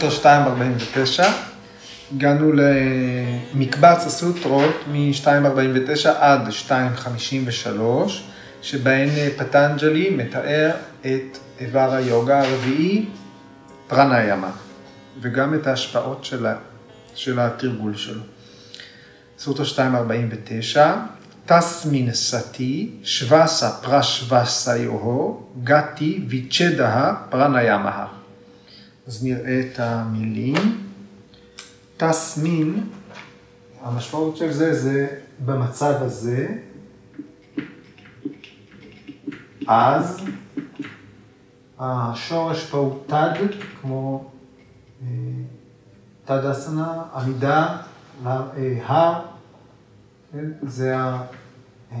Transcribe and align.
סוטרה 0.00 0.48
249, 0.48 1.24
הגענו 2.14 2.52
למקבץ 2.52 4.06
הסוטרות 4.06 4.74
מ-249 4.92 6.08
עד 6.18 6.40
253, 6.70 8.24
שבהן 8.62 9.08
פטנג'לי 9.36 10.10
מתאר 10.10 10.70
את 11.00 11.38
איבר 11.60 11.94
היוגה 11.94 12.40
הרביעי, 12.40 13.06
פרנה 13.88 14.24
ימה, 14.24 14.50
וגם 15.20 15.54
את 15.54 15.66
ההשפעות 15.66 16.24
שלה, 16.24 16.54
של 17.14 17.40
התרגול 17.40 17.96
שלו. 17.96 18.22
סוטרה 19.38 19.64
249, 19.88 20.94
תסמין 21.46 22.14
סתי, 22.14 22.90
שווסה 23.02 23.70
פרשווסה 23.70 24.76
יוהו, 24.76 25.46
גתי 25.64 26.24
ויצ'דה 26.28 27.14
פרנה 27.30 27.62
ימה. 27.62 28.19
אז 29.06 29.24
נראה 29.24 29.60
את 29.60 29.80
המילים. 29.80 30.54
תסמין, 31.96 32.84
המשמעות 33.82 34.36
של 34.36 34.52
זה 34.52 34.74
זה 34.74 35.06
במצב 35.44 35.94
הזה, 36.00 36.48
אז 39.66 40.20
השורש 41.78 42.64
פה 42.70 42.78
הוא 42.78 42.98
תד, 43.06 43.34
כמו 43.80 44.30
אה, 45.02 45.08
תד 46.24 46.44
אסנה, 46.44 47.02
עמידה, 47.14 47.76
הר, 48.24 48.48
אה, 48.56 49.20
כן? 50.32 50.46
זה 50.62 50.98
ה... 50.98 51.22
אה, 51.92 51.98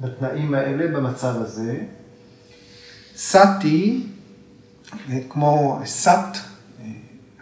בתנאים 0.00 0.54
האלה, 0.54 0.86
במצב 0.96 1.34
הזה. 1.36 1.84
סאטי, 3.16 4.06
כמו 5.28 5.80
סאט, 5.84 6.38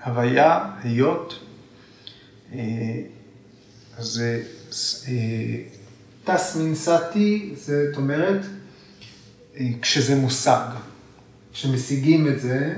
הוויה, 0.05 0.71
היות, 0.83 1.45
אז 3.99 4.23
תסמין 6.25 6.75
סאטי, 6.75 7.55
זאת 7.57 7.97
אומרת, 7.97 8.47
כשזה 9.83 10.15
מושג. 10.15 10.67
כשמשיגים 11.53 12.29
את 12.29 12.41
זה, 12.41 12.75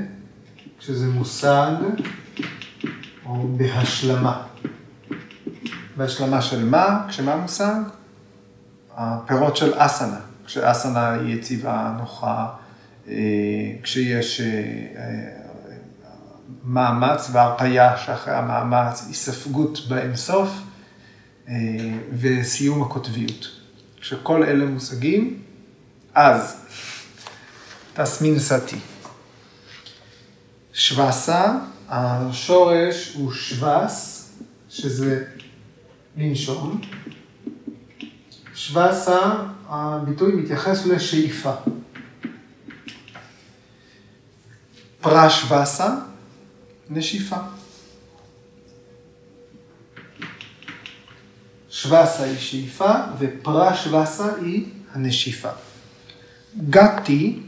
כשזה 0.78 1.06
מושג, 1.06 1.72
או 3.26 3.48
בהשלמה. 3.48 4.46
בהשלמה 5.96 6.42
של 6.42 6.64
מה? 6.64 7.06
כשמה 7.08 7.36
מושג? 7.36 7.80
הפירות 8.96 9.56
של 9.56 9.72
אסנה. 9.76 10.20
כשאסנה 10.46 11.12
היא 11.12 11.34
יציבה, 11.34 11.94
נוחה, 11.98 12.26
אה, 12.28 12.65
כשיש 13.82 14.40
אה, 14.40 14.46
אה, 14.46 15.46
מאמץ 16.64 17.30
והרפאיה 17.32 17.96
שאחרי 17.96 18.34
המאמץ, 18.34 19.04
היספגות 19.08 19.78
באינסוף 19.88 20.48
וסיום 22.12 22.82
הקוטביות. 22.82 23.46
כשכל 24.00 24.42
אלה 24.42 24.64
מושגים, 24.64 25.42
אז 26.14 26.56
תסמין 27.94 28.38
סתי. 28.38 28.76
שווסה, 30.72 31.58
השורש 31.88 33.14
הוא 33.14 33.32
שוואס, 33.32 34.30
שזה 34.68 35.24
לנשום. 36.16 36.80
שווסה, 38.54 39.34
הביטוי 39.68 40.32
מתייחס 40.32 40.86
לשאיפה. 40.86 41.52
פרשווסה, 45.06 45.94
נשיפה. 46.90 47.36
שווסה 51.70 52.22
היא 52.22 52.38
שאיפה 52.38 52.94
ופרשווסה 53.18 54.34
היא 54.40 54.64
הנשיפה. 54.92 55.48
גתי, 56.70 57.40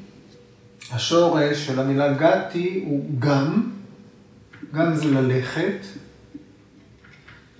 השורש 0.92 1.66
של 1.66 1.80
המילה 1.80 2.12
גתי 2.12 2.82
הוא 2.86 3.10
גם, 3.18 3.70
גם 4.74 4.94
זה 4.94 5.04
ללכת, 5.04 5.80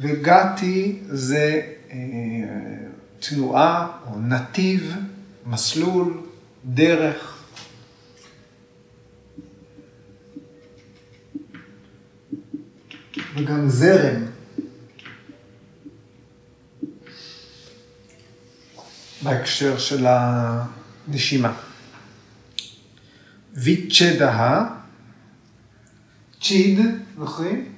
וגתי 0.01 0.99
זה 1.09 1.61
אה, 1.91 1.97
תנועה 3.21 3.89
או 4.07 4.21
נתיב, 4.21 4.95
מסלול, 5.47 6.21
דרך. 6.65 7.38
וגם 13.35 13.69
זרם. 13.69 14.25
בהקשר 19.23 19.79
של 19.79 20.07
הנשימה. 20.09 21.53
ויצ'דה, 23.55 24.65
צ'יד, 26.41 26.81
זוכרים? 27.19 27.73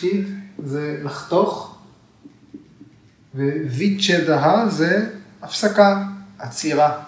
צ'יד 0.00 0.26
זה 0.64 1.00
לחתוך, 1.04 1.78
וויצ'דה 3.34 4.68
זה 4.68 5.14
הפסקה, 5.42 6.04
עצירה, 6.38 7.02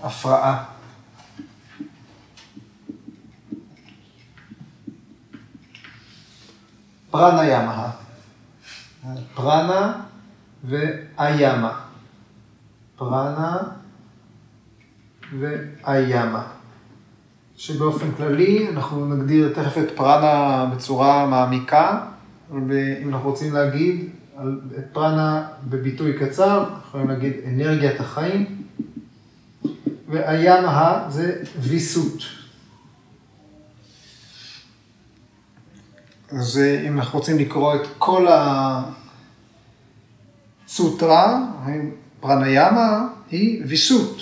הפרעה. 0.00 0.77
פרניאמה. 7.10 7.90
פרנה 9.34 9.92
ואיימה. 10.64 11.80
פרנה 12.96 13.56
ואיימה. 15.38 16.42
שבאופן 17.56 18.12
כללי 18.12 18.68
אנחנו 18.68 19.14
נגדיר 19.14 19.52
תכף 19.54 19.78
את 19.78 19.96
פרנה 19.96 20.66
בצורה 20.74 21.26
מעמיקה, 21.26 22.00
ואם 22.50 23.08
אנחנו 23.08 23.28
רוצים 23.28 23.54
להגיד 23.54 24.08
את 24.78 24.84
פרנה 24.92 25.46
בביטוי 25.68 26.18
קצר, 26.18 26.58
אנחנו 26.58 26.88
יכולים 26.88 27.08
להגיד 27.08 27.32
אנרגיית 27.46 28.00
החיים, 28.00 28.62
ואיימה 30.08 31.04
זה 31.08 31.42
ויסות. 31.58 32.37
אז 36.30 36.60
אם 36.86 36.98
אנחנו 36.98 37.18
רוצים 37.18 37.38
לקרוא 37.38 37.74
את 37.74 37.80
כל 37.98 38.26
הסוטרה, 40.66 41.46
פרניאמה 42.20 43.08
היא 43.30 43.62
ויסות 43.66 44.20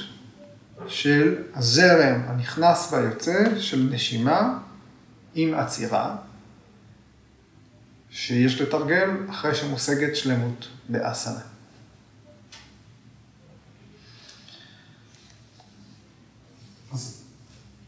של 0.89 1.43
הזרם 1.55 2.21
הנכנס 2.27 2.93
והיוצא 2.93 3.59
של 3.59 3.89
נשימה 3.93 4.59
עם 5.35 5.55
עצירה, 5.55 6.17
שיש 8.11 8.61
לתרגל 8.61 9.11
אחרי 9.31 9.55
שמושגת 9.55 10.17
שלמות 10.17 10.69
באסנה. 10.89 11.41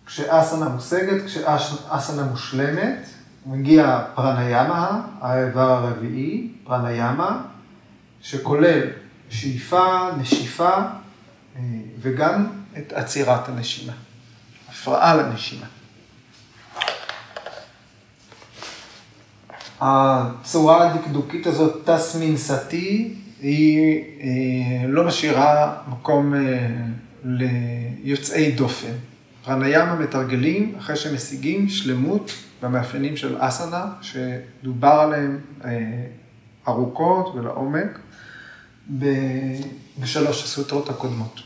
כשאסנה 0.06 0.68
מושגת, 0.68 1.24
כשאסנה 1.26 2.22
מושלמת, 2.22 3.06
מגיע 3.50 4.04
פרניאמה, 4.14 5.00
האיבר 5.20 5.70
הרביעי, 5.70 6.48
פרניאמה, 6.64 7.42
שכולל 8.20 8.80
שאיפה, 9.30 10.08
נשיפה 10.18 10.70
אה, 11.56 11.62
וגם 12.00 12.46
את 12.78 12.92
עצירת 12.92 13.48
הנשימה, 13.48 13.92
הפרעה 14.68 15.16
לנשימה. 15.16 15.66
הצורה 19.80 20.90
הדקדוקית 20.90 21.46
הזאת, 21.46 21.90
תסמין 21.90 22.36
סטי, 22.36 23.14
היא 23.40 24.04
אה, 24.20 24.88
לא 24.88 25.04
משאירה 25.04 25.76
מקום 25.88 26.34
אה, 26.34 26.68
ליוצאי 27.24 28.52
דופן. 28.52 28.92
פרניאמה 29.44 29.94
מתרגלים 29.94 30.74
אחרי 30.78 30.96
שמשיגים 30.96 31.68
שלמות 31.68 32.32
במאפיינים 32.62 33.16
של 33.16 33.36
אסנה, 33.38 33.92
שדובר 34.00 34.88
עליהם 34.88 35.38
ארוכות 36.68 37.34
ולעומק. 37.34 37.98
בשלוש 39.98 40.44
הסוטרות 40.44 40.88
הקודמות. 40.88 41.40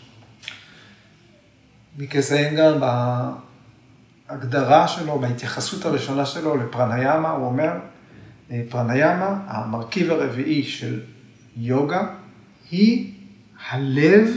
מקזיינגר 1.98 2.78
בהגדרה 4.28 4.88
שלו, 4.88 5.18
בהתייחסות 5.18 5.84
הראשונה 5.84 6.26
שלו 6.26 6.56
לפרניאמה, 6.56 7.30
הוא 7.30 7.46
אומר, 7.46 7.72
אה, 8.50 8.62
פרניאמה, 8.68 9.40
המרכיב 9.46 10.10
הרביעי 10.10 10.62
של 10.62 11.00
יוגה, 11.56 12.14
היא 12.70 13.14
הלב 13.70 14.28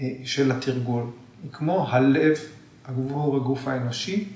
אה, 0.00 0.06
של 0.24 0.52
התרגול. 0.52 1.04
היא 1.42 1.50
כמו 1.52 1.88
הלב, 1.90 2.38
עבור 2.84 3.36
הגוף 3.36 3.68
האנושי, 3.68 4.28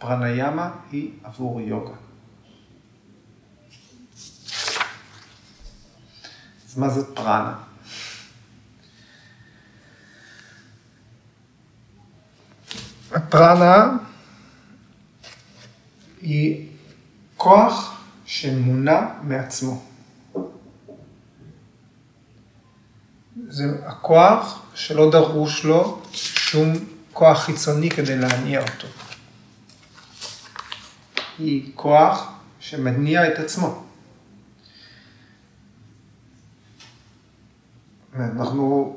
פרניאמה 0.00 0.70
היא 0.92 1.10
עבור 1.24 1.60
יוגה. 1.60 1.94
אז 6.68 6.78
מה 6.78 6.88
זאת 6.88 7.16
פרנה? 7.16 7.54
הפרנה 13.12 13.96
היא 16.20 16.68
כוח 17.36 18.02
שמונע 18.24 19.00
מעצמו. 19.22 19.82
זה 23.48 23.64
הכוח 23.86 24.62
שלא 24.74 25.10
דרוש 25.10 25.64
לו 25.64 26.02
שום 26.12 26.72
כוח 27.12 27.38
חיצוני 27.38 27.90
כדי 27.90 28.16
להניע 28.16 28.60
אותו. 28.60 28.88
היא 31.40 31.70
כוח 31.74 32.32
שמניע 32.60 33.28
את 33.28 33.38
עצמו. 33.38 33.82
אנחנו 38.16 38.96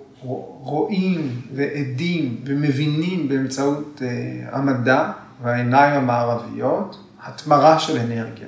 רואים 0.60 1.42
ועדים 1.56 2.42
ומבינים 2.46 3.30
באמצעות 3.30 4.02
אה, 4.02 4.58
המדע 4.58 5.12
והעיניים 5.42 5.94
המערביות 5.94 7.08
התמרה 7.24 7.80
של 7.80 8.00
אנרגיה, 8.00 8.48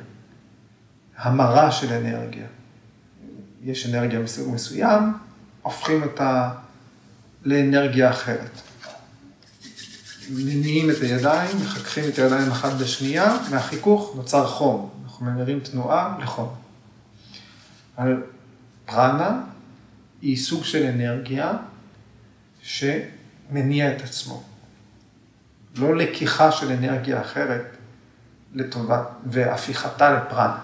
המרה 1.18 1.72
של 1.72 1.94
אנרגיה. 1.94 2.46
יש 3.64 3.90
אנרגיה 3.90 4.20
מסוג 4.20 4.54
מסוים, 4.54 5.14
הופכים 5.62 6.04
אותה 6.04 6.52
לאנרגיה 7.44 8.10
אחרת. 8.10 8.62
מניעים 10.30 10.90
את 10.90 10.96
הידיים, 11.02 11.58
מחככים 11.62 12.04
את 12.10 12.20
הידיים 12.20 12.52
אחת 12.52 12.74
בשנייה, 12.74 13.38
מהחיכוך 13.52 14.14
נוצר 14.16 14.48
חום. 14.48 14.90
אנחנו 15.04 15.26
ממירים 15.26 15.60
תנועה 15.60 16.18
לחום. 16.22 16.56
על 17.98 18.24
פרנה 18.86 19.42
היא 20.22 20.38
סוג 20.38 20.64
של 20.64 20.84
אנרגיה 20.84 21.54
שמניע 22.62 23.96
את 23.96 24.02
עצמו. 24.02 24.44
לא 25.76 25.96
לקיחה 25.96 26.52
של 26.52 26.72
אנרגיה 26.72 27.22
אחרת 27.22 27.66
לטובת, 28.54 29.08
והפיכתה 29.26 30.14
לפרנה. 30.14 30.60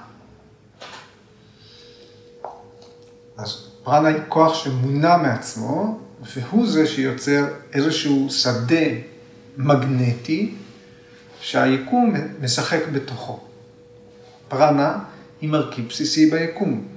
אז 3.37 3.67
פרנה 3.83 4.07
היא 4.07 4.21
כוח 4.27 4.53
שמונע 4.53 5.17
מעצמו, 5.17 5.99
והוא 6.21 6.67
זה 6.67 6.87
שיוצר 6.87 7.45
איזשהו 7.73 8.29
שדה 8.29 8.85
מגנטי 9.57 10.53
שהיקום 11.41 12.13
משחק 12.41 12.79
בתוכו. 12.93 13.39
פרנה 14.47 14.99
היא 15.41 15.49
מרכיב 15.49 15.87
בסיסי 15.87 16.31
ביקום. 16.31 16.87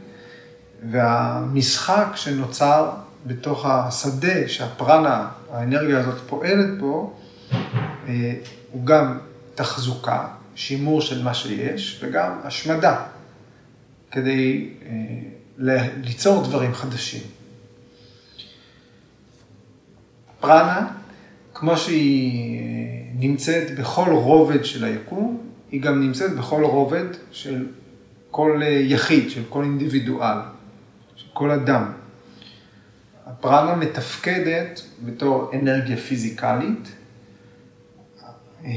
והמשחק 0.91 2.07
שנוצר 2.15 2.91
בתוך 3.27 3.67
השדה 3.67 4.49
שהפרנה, 4.49 5.29
האנרגיה 5.51 5.99
הזאת 5.99 6.21
פועלת 6.27 6.79
בו, 6.79 7.17
אה, 8.09 8.35
הוא 8.71 8.87
גם 8.87 9.19
תחזוקה, 9.55 10.29
שימור 10.55 11.01
של 11.01 11.23
מה 11.23 11.35
שיש, 11.35 12.01
וגם 12.03 12.39
השמדה, 12.45 13.05
כדי 14.11 14.71
אה, 14.87 15.89
ליצור 16.03 16.45
דברים 16.45 16.75
חדשים. 16.75 17.23
פרנה, 20.41 20.87
כמו 21.55 21.77
שהיא 21.77 22.59
אה, 22.59 22.65
נמצאת 23.15 23.79
בכל 23.79 24.11
רובד 24.11 24.65
של 24.65 24.85
היקום, 24.85 25.41
היא 25.71 25.83
גם 25.83 26.01
נמצאת 26.01 26.37
בכל 26.37 26.65
רובד 26.65 27.07
של 27.31 27.67
כל 28.31 28.61
יחיד, 28.65 29.31
של 29.31 29.43
כל 29.49 29.63
אינדיבידואל. 29.63 30.39
כל 31.35 31.51
אדם. 31.51 31.93
הפרנה 33.27 33.77
מתפקדת 33.77 34.81
בתור 35.05 35.51
אנרגיה 35.55 35.97
פיזיקלית 35.97 36.89
אה, 38.65 38.71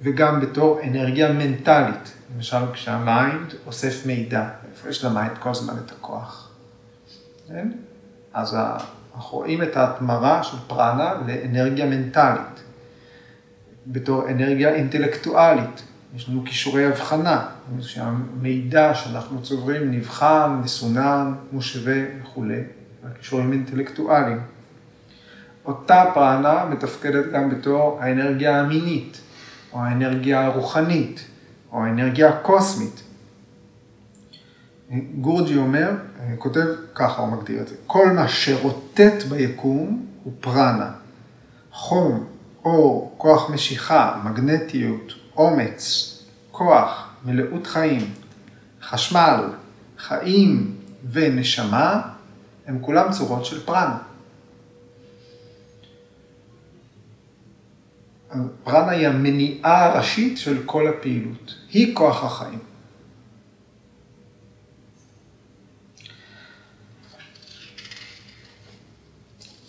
וגם 0.00 0.40
בתור 0.40 0.80
אנרגיה 0.82 1.32
מנטלית. 1.32 2.12
למשל, 2.36 2.72
כשה 2.72 3.18
mind 3.18 3.54
אוסף 3.66 4.06
מידע, 4.06 4.48
איפה 4.70 4.88
יש 4.88 5.04
ל 5.04 5.11
mind 5.11 5.38
כל 5.38 5.50
הזמן 5.50 5.74
את 5.84 5.92
הכוח? 5.92 6.50
כן? 7.48 7.72
אז 8.32 8.56
אנחנו 9.18 9.38
רואים 9.38 9.62
את 9.62 9.76
ההתמרה 9.76 10.42
של 10.42 10.56
פרנה 10.66 11.14
לאנרגיה 11.26 11.86
מנטלית, 11.86 12.62
בתור 13.86 14.28
אנרגיה 14.28 14.74
אינטלקטואלית. 14.74 15.82
יש 16.16 16.28
לנו 16.28 16.44
כישורי 16.44 16.86
הבחנה, 16.86 17.46
שהמידע 17.80 18.94
שאנחנו 18.94 19.42
צוברים 19.42 19.90
נבחן, 19.90 20.60
מסונן, 20.64 21.34
מושווה 21.52 22.02
וכולי, 22.22 22.60
הכישורים 23.04 23.52
אינטלקטואליים. 23.52 24.40
אותה 25.64 26.04
פרנה 26.14 26.64
מתפקדת 26.64 27.32
גם 27.32 27.50
בתור 27.50 27.98
האנרגיה 28.00 28.60
המינית, 28.60 29.20
או 29.72 29.78
האנרגיה 29.80 30.46
הרוחנית, 30.46 31.24
או 31.72 31.84
האנרגיה 31.84 32.28
הקוסמית. 32.28 33.02
גורג'י 35.20 35.56
אומר, 35.56 35.90
כותב 36.38 36.66
ככה, 36.94 37.22
הוא 37.22 37.32
מגדיר 37.32 37.62
את 37.62 37.68
זה, 37.68 37.74
כל 37.86 38.10
מה 38.10 38.28
שרוטט 38.28 39.22
ביקום 39.28 40.06
הוא 40.24 40.32
פרנה. 40.40 40.90
חום, 41.72 42.26
אור, 42.64 43.14
כוח 43.18 43.50
משיכה, 43.50 44.20
מגנטיות, 44.24 45.12
אומץ, 45.36 46.14
כוח, 46.50 47.08
מלאות 47.24 47.66
חיים, 47.66 48.14
חשמל, 48.82 49.44
חיים 49.98 50.76
ונשמה, 51.10 52.02
הם 52.66 52.78
כולם 52.80 53.12
צורות 53.12 53.44
של 53.44 53.66
פרנה. 53.66 53.98
פרנה 58.64 58.90
היא 58.90 59.08
המניעה 59.08 59.84
הראשית 59.84 60.38
של 60.38 60.62
כל 60.66 60.88
הפעילות, 60.88 61.54
היא 61.70 61.94
כוח 61.96 62.24
החיים. 62.24 62.58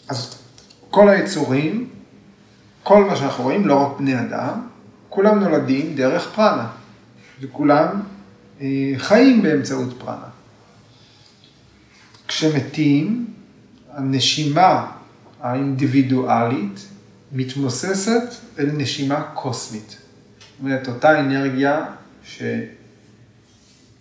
אז 0.09 0.39
כל 0.89 1.09
היצורים, 1.09 1.89
כל 2.83 3.03
מה 3.03 3.15
שאנחנו 3.15 3.43
רואים, 3.43 3.67
לא 3.67 3.75
רק 3.75 3.97
בני 3.99 4.19
אדם, 4.19 4.67
כולם 5.09 5.39
נולדים 5.39 5.95
דרך 5.95 6.31
פרנה, 6.35 6.67
וכולם 7.41 8.01
אה, 8.61 8.93
חיים 8.97 9.41
באמצעות 9.41 9.99
פרנה. 9.99 10.27
כשמתים, 12.27 13.27
הנשימה 13.91 14.91
האינדיבידואלית 15.41 16.87
מתמוססת 17.31 18.23
אל 18.59 18.69
נשימה 18.73 19.21
קוסמית. 19.33 19.89
זאת 19.89 19.99
אומרת, 20.59 20.87
אותה 20.87 21.19
אנרגיה 21.19 21.85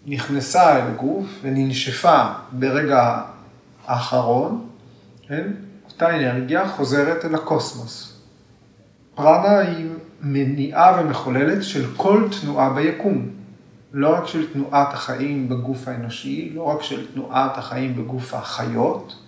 שנכנסה 0.06 0.76
אל 0.76 0.80
הגוף 0.80 1.26
וננשפה 1.42 2.24
ברגע 2.52 3.22
האחרון, 3.86 4.66
כן? 5.28 5.50
אותה 6.02 6.16
אנרגיה 6.16 6.68
חוזרת 6.68 7.24
אל 7.24 7.34
הקוסמוס. 7.34 8.20
פרנה 9.14 9.58
היא 9.58 9.86
מניעה 10.22 11.00
ומחוללת 11.00 11.62
של 11.64 11.86
כל 11.96 12.28
תנועה 12.40 12.70
ביקום. 12.70 13.28
לא 13.92 14.14
רק 14.14 14.26
של 14.26 14.52
תנועת 14.52 14.94
החיים 14.94 15.48
בגוף 15.48 15.88
האנושי, 15.88 16.52
לא 16.54 16.62
רק 16.62 16.82
של 16.82 17.12
תנועת 17.12 17.58
החיים 17.58 17.96
בגוף 17.96 18.34
החיות, 18.34 19.22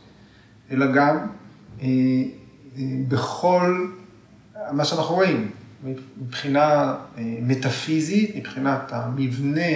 אלא 0.71 0.87
גם 0.93 1.17
אה, 1.83 1.87
אה, 2.77 2.83
בכל 3.09 3.89
מה 4.73 4.85
שאנחנו 4.85 5.15
רואים, 5.15 5.50
מבחינה 6.19 6.95
אה, 7.19 7.23
מטאפיזית, 7.43 8.37
מבחינת 8.37 8.93
המבנה 8.93 9.71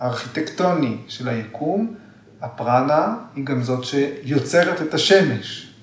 הארכיטקטוני 0.00 0.96
של 1.08 1.28
היקום, 1.28 1.94
הפרנה 2.44 3.16
היא 3.36 3.44
גם 3.44 3.62
זאת 3.62 3.84
שיוצרת 3.84 4.82
את 4.82 4.94
השמש. 4.94 5.74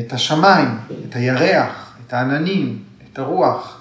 את 0.00 0.12
השמיים, 0.12 0.78
את 1.08 1.16
הירח, 1.16 1.96
את 2.06 2.12
העננים, 2.12 2.84
את 3.04 3.18
הרוח, 3.18 3.80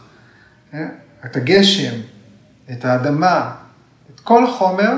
אה? 0.73 0.87
את 1.25 1.35
הגשם, 1.35 1.99
את 2.71 2.85
האדמה, 2.85 3.55
את 4.15 4.19
כל 4.19 4.51
חומר 4.51 4.93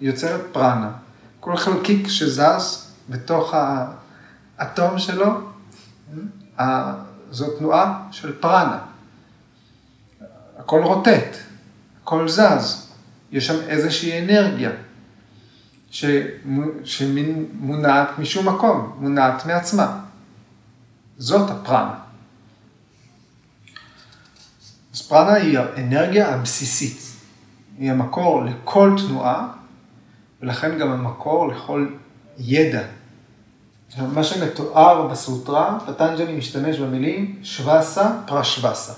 יוצרת 0.00 0.40
פרנה. 0.52 0.90
כל 1.40 1.56
חלקיק 1.56 2.08
שזז 2.08 2.92
בתוך 3.08 3.54
האטום 4.58 4.98
שלו, 4.98 5.40
אה? 6.60 6.92
זו 7.30 7.58
תנועה 7.58 8.02
של 8.10 8.32
פרנה. 8.40 8.78
הכל 10.58 10.82
רוטט, 10.82 11.36
הכל 12.02 12.28
זז, 12.28 12.90
יש 13.32 13.46
שם 13.46 13.60
איזושהי 13.68 14.24
אנרגיה 14.24 14.70
שמונעת 16.84 18.08
משום 18.18 18.48
מקום, 18.48 18.96
מונעת 19.00 19.46
מעצמה. 19.46 20.00
זאת 21.18 21.50
הפרנה. 21.50 21.94
אז 24.94 25.02
פרנה 25.02 25.32
היא 25.32 25.58
האנרגיה 25.58 26.34
הבסיסית. 26.34 27.10
היא 27.78 27.90
המקור 27.90 28.44
לכל 28.44 28.92
תנועה, 29.06 29.48
ולכן 30.42 30.78
גם 30.78 30.90
המקור 30.90 31.48
לכל 31.48 31.86
ידע. 32.38 32.82
מה 33.98 34.24
שמתואר 34.24 35.06
בסוטרה, 35.06 35.78
פטנג'לי 35.86 36.36
משתמש 36.36 36.78
במילים 36.78 37.38
שווסה 37.42 38.10
פרשווסה. 38.26 38.92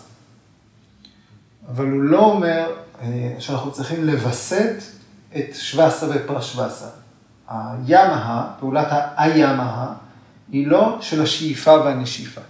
אבל 1.68 1.90
הוא 1.90 2.02
לא 2.02 2.18
אומר 2.18 2.70
אה, 3.02 3.34
שאנחנו 3.38 3.72
צריכים 3.72 4.04
לווסת 4.04 4.82
את 5.36 5.54
שווסה 5.54 6.06
ופרשווסה. 6.10 6.88
הימה, 7.48 8.52
פעולת 8.60 8.88
הימה, 9.16 9.94
היא 10.52 10.66
לא 10.66 10.98
של 11.00 11.22
השאיפה 11.22 11.72
והנשיפה. 11.72 12.40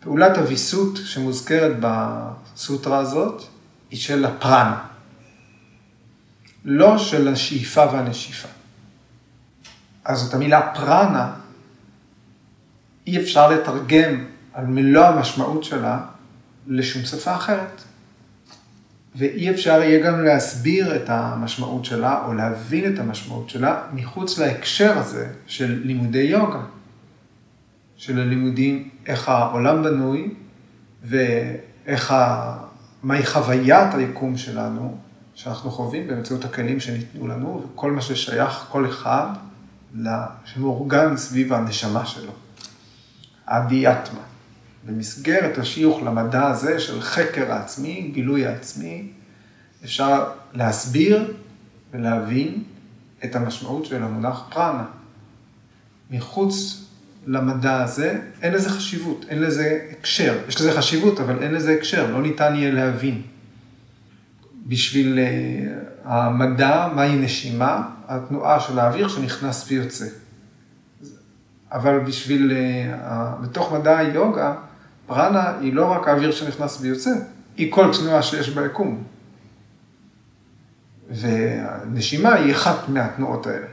פעולת 0.00 0.38
הוויסות 0.38 0.98
שמוזכרת 1.04 1.76
בסוטרה 1.80 2.98
הזאת 2.98 3.42
היא 3.90 3.98
של 3.98 4.24
הפרנה, 4.24 4.84
לא 6.64 6.98
של 6.98 7.28
השאיפה 7.28 7.84
והנשיפה. 7.92 8.48
אז 10.04 10.28
את 10.28 10.34
המילה 10.34 10.74
פרנה 10.74 11.32
אי 13.06 13.20
אפשר 13.22 13.50
לתרגם 13.50 14.24
על 14.52 14.66
מלוא 14.66 15.04
המשמעות 15.04 15.64
שלה 15.64 16.00
לשום 16.66 17.04
שפה 17.04 17.34
אחרת. 17.34 17.82
ואי 19.14 19.50
אפשר 19.50 19.82
יהיה 19.82 20.06
גם 20.06 20.24
להסביר 20.24 20.96
את 20.96 21.04
המשמעות 21.08 21.84
שלה 21.84 22.24
או 22.26 22.34
להבין 22.34 22.94
את 22.94 22.98
המשמעות 22.98 23.50
שלה 23.50 23.82
מחוץ 23.92 24.38
להקשר 24.38 24.98
הזה 24.98 25.28
של 25.46 25.80
לימודי 25.84 26.18
יוגה. 26.18 26.60
של 28.00 28.20
הלימודים, 28.20 28.88
איך 29.06 29.28
העולם 29.28 29.82
בנוי 29.82 30.34
ואיך 31.02 32.10
ה... 32.10 32.56
מהי 33.02 33.26
חוויית 33.26 33.94
היקום 33.94 34.36
שלנו, 34.36 34.96
שאנחנו 35.34 35.70
חווים 35.70 36.08
באמצעות 36.08 36.44
הכלים 36.44 36.80
שניתנו 36.80 37.28
לנו, 37.28 37.64
וכל 37.64 37.92
מה 37.92 38.02
ששייך, 38.02 38.66
כל 38.68 38.88
אחד, 38.88 39.26
שמאורגן 40.44 41.16
סביב 41.16 41.52
הנשמה 41.52 42.06
שלו. 42.06 42.32
אדיאטמה. 43.46 44.20
במסגרת 44.86 45.58
השיוך 45.58 46.02
למדע 46.02 46.46
הזה 46.46 46.80
של 46.80 47.00
חקר 47.00 47.52
העצמי, 47.52 48.10
גילוי 48.14 48.46
העצמי, 48.46 49.08
אפשר 49.84 50.24
להסביר 50.52 51.34
ולהבין 51.92 52.62
את 53.24 53.36
המשמעות 53.36 53.84
של 53.84 54.02
המונח 54.02 54.48
פרנה. 54.50 54.84
מחוץ 56.10 56.84
למדע 57.26 57.82
הזה, 57.82 58.20
אין 58.42 58.52
לזה 58.52 58.70
חשיבות, 58.70 59.24
אין 59.28 59.42
לזה 59.42 59.88
הקשר. 59.90 60.38
יש 60.48 60.60
לזה 60.60 60.72
חשיבות, 60.72 61.20
אבל 61.20 61.42
אין 61.42 61.54
לזה 61.54 61.72
הקשר, 61.72 62.10
לא 62.10 62.22
ניתן 62.22 62.54
יהיה 62.54 62.72
להבין. 62.72 63.22
בשביל 64.66 65.18
uh, 65.18 66.08
המדע, 66.08 66.88
מהי 66.94 67.16
נשימה, 67.16 67.88
התנועה 68.08 68.60
של 68.60 68.78
האוויר 68.78 69.08
שנכנס 69.08 69.64
ויוצא. 69.68 70.06
אבל 71.72 71.98
בשביל, 71.98 72.52
uh, 72.52 73.42
בתוך 73.42 73.72
מדע 73.72 73.98
היוגה, 73.98 74.54
פרנה 75.10 75.58
היא 75.60 75.74
לא 75.74 75.92
רק 75.92 76.08
האוויר 76.08 76.32
שנכנס 76.32 76.78
ויוצא, 76.80 77.10
היא 77.56 77.72
כל 77.72 77.90
תנועה 78.00 78.22
שיש 78.22 78.48
ביקום. 78.48 79.02
ונשימה 81.20 82.34
היא 82.34 82.54
אחת 82.54 82.88
מהתנועות 82.88 83.46
האלה, 83.46 83.66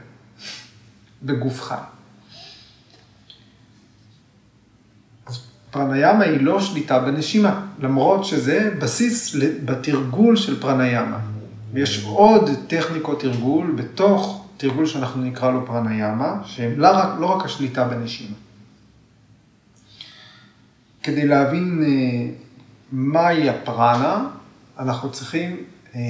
בגוף 1.22 1.62
חי. 1.62 1.74
פרניאמה 5.70 6.24
היא 6.24 6.40
לא 6.40 6.60
שליטה 6.60 6.98
בנשימה, 6.98 7.66
למרות 7.78 8.24
שזה 8.24 8.70
בסיס 8.78 9.36
בתרגול 9.64 10.36
של 10.36 10.60
פרניאמה. 10.60 11.18
ויש 11.72 12.04
עוד 12.04 12.50
טכניקות 12.66 13.20
תרגול 13.20 13.70
בתוך 13.76 14.46
תרגול 14.56 14.86
שאנחנו 14.86 15.22
נקרא 15.22 15.50
לו 15.50 15.66
פרניאמה, 15.66 16.40
שהם 16.44 16.80
לא 16.80 16.88
רק, 16.88 17.08
לא 17.18 17.26
רק 17.26 17.44
השליטה 17.44 17.84
בנשימה. 17.84 18.34
כדי 21.02 21.26
להבין 21.26 21.82
אה, 21.82 22.30
מהי 22.92 23.48
הפרנה, 23.48 24.28
אנחנו 24.78 25.12
צריכים 25.12 25.56
אה, 25.94 26.00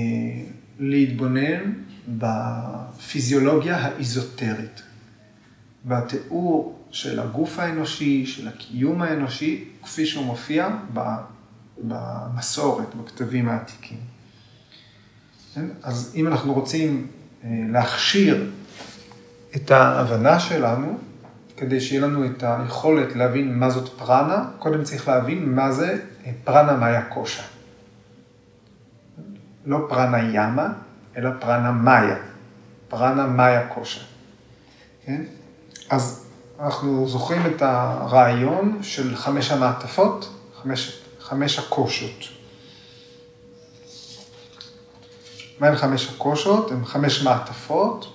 להתבונן 0.78 1.72
בפיזיולוגיה 2.08 3.76
האיזוטרית, 3.76 4.82
בתיאור 5.84 6.78
של 6.90 7.20
הגוף 7.20 7.58
האנושי, 7.58 8.26
של 8.26 8.48
הקיום 8.48 9.02
האנושי, 9.02 9.64
כפי 9.82 10.06
שהוא 10.06 10.24
מופיע 10.24 10.68
במסורת, 11.78 12.94
בכתבים 12.94 13.48
העתיקים. 13.48 13.98
כן? 15.54 15.66
אז 15.82 16.12
אם 16.16 16.26
אנחנו 16.26 16.54
רוצים 16.54 17.06
אה, 17.44 17.48
להכשיר 17.70 18.50
את 19.56 19.70
ההבנה 19.70 20.40
שלנו, 20.40 20.98
כדי 21.58 21.80
שיהיה 21.80 22.02
לנו 22.02 22.26
את 22.26 22.42
היכולת 22.42 23.16
להבין 23.16 23.58
מה 23.58 23.70
זאת 23.70 23.88
פרנה, 23.88 24.44
קודם 24.58 24.84
צריך 24.84 25.08
להבין 25.08 25.54
מה 25.54 25.72
זה 25.72 25.98
אה, 26.26 26.30
פרנה 26.44 26.76
מאיה 26.76 27.02
קושה. 27.02 27.42
לא 29.66 29.78
פרנה 29.88 30.18
ימה, 30.18 30.68
אלא 31.16 31.30
פרנה 31.40 31.72
מאיה. 31.72 32.16
פרנה 32.88 33.26
מאיה 33.26 33.66
קושה. 33.66 34.00
כן? 35.04 35.22
אז 35.90 36.26
אנחנו 36.60 37.08
זוכרים 37.08 37.46
את 37.46 37.62
הרעיון 37.62 38.78
של 38.82 39.16
חמש 39.16 39.50
המעטפות, 39.50 40.34
חמש, 40.62 41.00
חמש 41.20 41.58
הקושות. 41.58 42.24
מהן 45.60 45.76
חמש 45.76 46.08
הקושות? 46.14 46.70
הן 46.70 46.84
חמש 46.84 47.22
מעטפות 47.22 48.12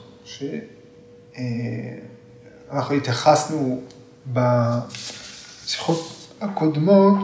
שאנחנו 2.74 2.96
התייחסנו 2.96 3.82
בשיחות 4.34 6.27
הקודמות 6.42 7.18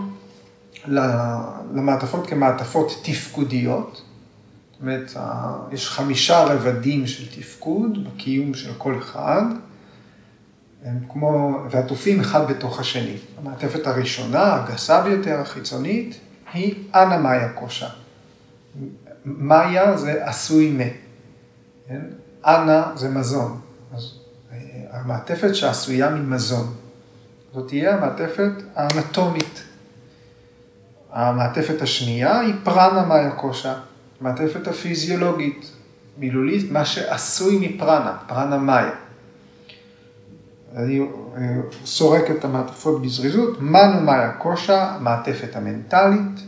למעטפות 1.73 2.27
כמעטפות 2.27 2.91
תפקודיות. 3.03 4.01
זאת 4.71 4.81
אומרת, 4.81 5.13
יש 5.71 5.89
חמישה 5.89 6.43
רבדים 6.43 7.07
של 7.07 7.41
תפקוד 7.41 8.07
בקיום 8.07 8.53
של 8.53 8.73
כל 8.77 8.97
אחד. 8.97 9.43
הם 10.85 10.99
כמו, 11.09 11.57
ועטופים 11.71 12.19
אחד 12.19 12.51
בתוך 12.51 12.79
השני. 12.79 13.17
המעטפת 13.37 13.87
הראשונה, 13.87 14.55
הגסה 14.55 15.01
ביותר, 15.01 15.39
החיצונית, 15.39 16.19
היא 16.53 16.75
אנה 16.95 17.17
מאיה 17.17 17.49
קושה. 17.49 17.89
מאיה 19.25 19.97
זה 19.97 20.25
עשוי 20.25 20.71
מ. 20.71 20.79
כן? 21.87 22.01
אנה 22.45 22.91
זה 22.95 23.09
מזון. 23.09 23.59
אז 23.93 24.18
המעטפת 24.91 25.55
שעשויה 25.55 26.09
ממזון. 26.09 26.73
זאת 27.53 27.67
תהיה 27.67 27.95
המעטפת 27.95 28.51
האנטומית. 28.75 29.63
המעטפת 31.11 31.81
השנייה 31.81 32.39
היא 32.39 32.53
פרנה 32.63 33.05
מאיה 33.05 33.31
קושה, 33.31 33.73
המעטפת 34.21 34.67
הפיזיולוגית, 34.67 35.71
מילולית, 36.17 36.71
מה 36.71 36.85
שעשוי 36.85 37.57
מפרנה, 37.67 38.17
פרנה 38.27 38.57
מאיה. 38.57 38.91
אני 40.75 40.99
אה, 40.99 41.55
סורק 41.85 42.31
את 42.31 42.45
המעטפות 42.45 43.01
בזריזות, 43.01 43.61
מנו 43.61 44.01
מאיה 44.01 44.31
קושה, 44.31 44.83
המעטפת 44.95 45.55
המנטלית, 45.55 46.39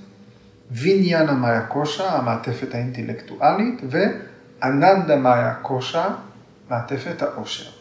ויניאנה 0.71 1.33
מאיה 1.33 1.61
קושה, 1.61 2.15
המעטפת 2.15 2.75
האינטלקטואלית, 2.75 3.81
ואננדה 3.89 5.15
מאיה 5.15 5.53
קושה, 5.53 6.07
מעטפת 6.69 7.21
העושר. 7.21 7.80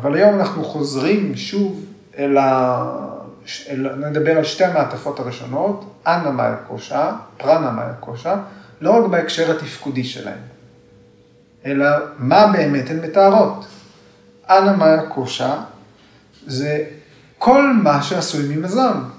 אבל 0.00 0.14
היום 0.14 0.40
אנחנו 0.40 0.64
חוזרים 0.64 1.36
שוב 1.36 1.84
אל 2.18 2.38
ה... 2.38 2.84
אל... 3.68 3.94
נדבר 3.96 4.38
על 4.38 4.44
שתי 4.44 4.64
המעטפות 4.64 5.20
הראשונות, 5.20 5.94
אנה 6.06 6.30
מאיה 6.30 6.56
קושה, 6.56 7.12
פרנה 7.36 7.70
מאיה 7.70 7.92
קושה, 7.92 8.36
לא 8.80 8.90
רק 8.90 9.10
בהקשר 9.10 9.56
התפקודי 9.56 10.04
שלהם, 10.04 10.38
אלא 11.66 11.86
מה 12.18 12.46
באמת 12.46 12.90
הן 12.90 13.00
מתארות. 13.00 13.66
אנה 14.50 14.76
מאיה 14.76 15.06
קושה 15.06 15.60
זה 16.46 16.84
כל 17.38 17.72
מה 17.72 18.02
שעשוי 18.02 18.56
ממזון. 18.56 19.10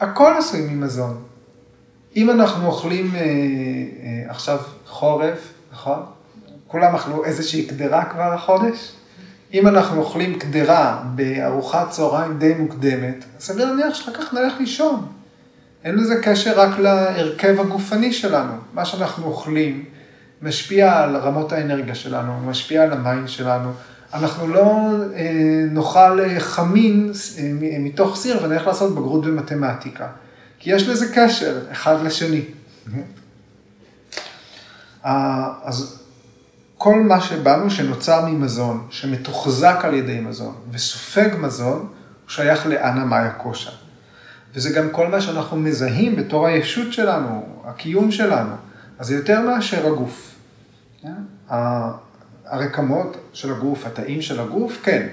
הכל 0.00 0.34
עשוי 0.38 0.60
ממזון. 0.60 1.22
אם 2.16 2.30
אנחנו 2.30 2.66
אוכלים 2.66 3.14
אה, 3.14 3.20
אה, 3.20 4.30
עכשיו 4.30 4.58
חורף, 4.86 5.52
נכון? 5.72 6.02
כולם 6.66 6.94
אכלו 6.94 7.24
איזושהי 7.24 7.66
קדרה 7.66 8.04
כבר 8.04 8.32
החודש? 8.32 8.92
אם 9.54 9.68
אנחנו 9.68 10.00
אוכלים 10.00 10.38
קדרה 10.38 11.02
בארוחת 11.14 11.90
צהריים 11.90 12.38
די 12.38 12.54
מוקדמת, 12.54 13.24
סביר 13.40 13.64
להניח 13.64 13.94
שאחר 13.94 14.12
כך 14.12 14.34
נלך 14.34 14.52
לישון. 14.58 15.06
אין 15.84 15.94
לזה 15.94 16.20
קשר 16.22 16.60
רק 16.60 16.78
להרכב 16.78 17.60
הגופני 17.60 18.12
שלנו. 18.12 18.52
מה 18.72 18.84
שאנחנו 18.84 19.26
אוכלים 19.26 19.84
משפיע 20.42 20.98
על 20.98 21.16
רמות 21.16 21.52
האנרגיה 21.52 21.94
שלנו, 21.94 22.40
משפיע 22.40 22.82
על 22.82 22.92
המים 22.92 23.28
שלנו, 23.28 23.72
אנחנו 24.14 24.48
לא 24.48 24.88
אה, 25.14 25.64
נאכל 25.70 26.20
אה, 26.20 26.40
חמין 26.40 27.12
אה, 27.38 27.52
מתוך 27.78 28.16
סיר 28.16 28.44
ונלך 28.44 28.66
לעשות 28.66 28.94
בגרות 28.94 29.26
במתמטיקה. 29.26 30.06
כי 30.58 30.74
יש 30.74 30.88
לזה 30.88 31.14
קשר 31.14 31.58
אחד 31.72 31.96
לשני. 32.04 32.44
אז 35.02 36.04
כל 36.82 37.00
מה 37.00 37.20
שבאנו 37.20 37.70
שנוצר 37.70 38.26
ממזון, 38.26 38.86
שמתוחזק 38.90 39.80
על 39.82 39.94
ידי 39.94 40.20
מזון 40.20 40.54
וסופג 40.70 41.28
מזון, 41.38 41.78
הוא 41.78 41.88
שייך 42.28 42.66
לאנה 42.66 43.04
מאיה 43.04 43.30
קושה. 43.30 43.70
וזה 44.54 44.70
גם 44.70 44.90
כל 44.90 45.08
מה 45.08 45.20
שאנחנו 45.20 45.56
מזהים 45.56 46.16
בתור 46.16 46.46
הישות 46.46 46.92
שלנו, 46.92 47.46
הקיום 47.64 48.10
שלנו. 48.10 48.54
אז 48.98 49.06
זה 49.06 49.14
יותר 49.14 49.40
מאשר 49.40 49.86
הגוף. 49.86 50.34
הרקמות 52.46 53.16
של 53.32 53.52
הגוף, 53.52 53.86
התאים 53.86 54.22
של 54.22 54.40
הגוף, 54.40 54.80
כן, 54.82 55.06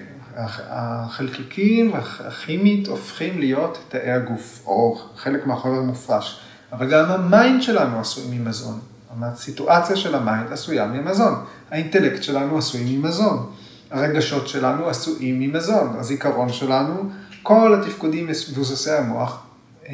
החלקיקים 0.70 1.92
הכימית 1.96 2.88
הופכים 2.88 3.40
להיות 3.40 3.78
תאי 3.90 4.12
הגוף, 4.12 4.64
או 4.66 5.02
חלק 5.16 5.48
מהחומר 5.48 5.82
מופרש. 5.82 6.40
אבל 6.72 6.92
גם 6.92 7.12
ה 7.12 7.22
mind 7.22 7.62
שלנו 7.62 8.00
עשוי 8.00 8.38
ממזון. 8.38 8.80
הסיטואציה 9.22 9.96
של 9.96 10.16
ה 10.16 10.23
mind 10.23 10.54
עשויה 10.54 10.86
ממזון. 10.86 11.34
האינטלקט 11.72 12.24
שלנו 12.24 12.58
עשוי 12.58 12.98
ממזון. 12.98 13.52
הרגשות 13.92 14.48
שלנו 14.48 14.88
עשויים 14.88 15.40
ממזון. 15.40 15.96
הזיכרון 16.00 16.54
שלנו, 16.54 17.10
כל 17.44 17.82
התפקודים 17.82 18.28
מבוססי 18.52 18.92
המוח 18.92 19.44
אה, 19.90 19.94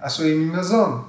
עשויים 0.00 0.48
ממזון. 0.48 1.02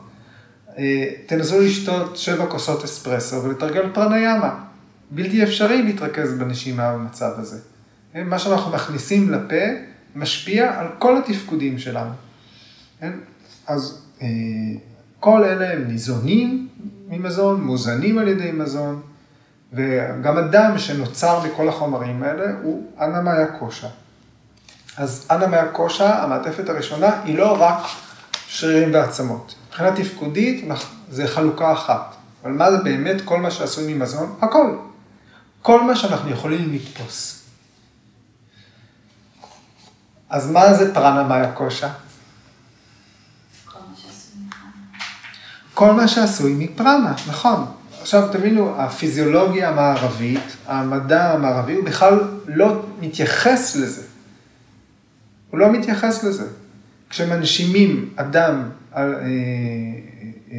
אה, 0.78 1.06
תנסו 1.26 1.62
לשתות 1.62 2.18
שבע 2.18 2.46
כוסות 2.46 2.84
אספרסו 2.84 3.44
ולתרגל 3.44 3.90
פרניאמה. 3.94 4.64
בלתי 5.12 5.44
אפשרי 5.44 5.84
להתרכז 5.84 6.34
בנשימה 6.34 6.94
במצב 6.94 7.32
הזה. 7.38 7.60
אה, 8.16 8.24
מה 8.24 8.40
שאנחנו 8.40 8.72
מכניסים 8.72 9.32
לפה 9.32 9.66
משפיע 10.16 10.80
על 10.80 10.88
כל 11.00 11.18
התפקודים 11.18 11.80
שלנו. 11.80 12.12
אז 13.68 14.02
כל 15.24 15.44
אלה 15.44 15.74
הם 15.74 15.88
ניזונים 15.88 16.68
ממזון, 17.08 17.64
מוזנים 17.64 18.18
על 18.18 18.28
ידי 18.28 18.52
מזון, 18.52 19.02
וגם 19.74 20.38
הדם 20.38 20.74
שנוצר 20.78 21.40
מכל 21.44 21.70
החומרים 21.70 22.24
האלה 22.24 22.46
הוא 22.64 22.88
אנמיה 23.00 23.48
קושה. 23.48 23.88
אז 24.98 25.28
אנמיה 25.32 25.66
קושה, 25.72 26.24
המעטפת 26.24 26.70
הראשונה, 26.70 27.22
היא 27.24 27.38
לא 27.38 27.62
רק 27.62 27.84
שרירים 28.48 28.94
ועצמות. 28.94 29.56
מבחינה 29.68 29.96
תפקודית 29.96 30.68
זה 31.10 31.28
חלוקה 31.28 31.74
אחת. 31.74 32.16
אבל 32.44 32.52
מה 32.52 32.72
זה 32.72 32.78
באמת 32.78 33.22
כל 33.26 33.40
מה 33.40 33.52
שעשוי 33.52 33.94
ממזון? 33.94 34.36
הכל. 34.42 34.76
כל 35.62 35.84
מה 35.84 35.96
שאנחנו 35.96 36.30
יכולים 36.30 36.74
לתפוס. 36.74 37.44
אז 40.30 40.52
מה 40.52 40.74
זה 40.74 40.94
פרנה 40.94 41.24
מאיה 41.24 41.52
קושה? 41.52 41.90
כל 45.74 45.92
מה 45.92 46.08
שעשוי 46.08 46.56
מפרנה, 46.58 47.14
נכון. 47.28 47.66
עכשיו 48.02 48.30
תבינו, 48.32 48.82
הפיזיולוגיה 48.82 49.70
המערבית, 49.70 50.58
המדע 50.68 51.34
המערבי, 51.34 51.74
הוא 51.74 51.86
בכלל 51.86 52.20
לא 52.48 52.82
מתייחס 53.02 53.76
לזה. 53.76 54.02
הוא 55.50 55.60
לא 55.60 55.72
מתייחס 55.72 56.24
לזה. 56.24 56.48
כשמנשימים 57.10 58.10
אדם 58.16 58.64
על, 58.92 59.16
אה, 59.16 59.22
אה, 60.52 60.58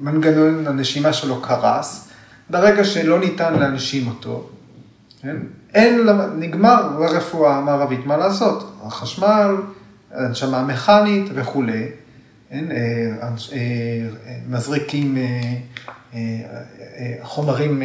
שמנגנון 0.00 0.66
הנשימה 0.66 1.12
שלו 1.12 1.40
קרס, 1.40 2.08
ברגע 2.50 2.84
שלא 2.84 3.18
ניתן 3.18 3.54
להנשים 3.54 4.08
אותו, 4.08 4.50
כן? 5.22 5.36
אין, 5.74 6.08
נגמר 6.36 6.98
לרפואה 6.98 7.56
המערבית 7.56 8.06
מה 8.06 8.16
לעשות. 8.16 8.76
החשמל, 8.82 9.54
הנשמה 10.10 10.62
מכנית 10.62 11.24
וכולי. 11.34 11.88
כן? 12.54 12.64
אה, 12.72 13.28
מזריקים 14.48 15.18
חומרים 17.22 17.82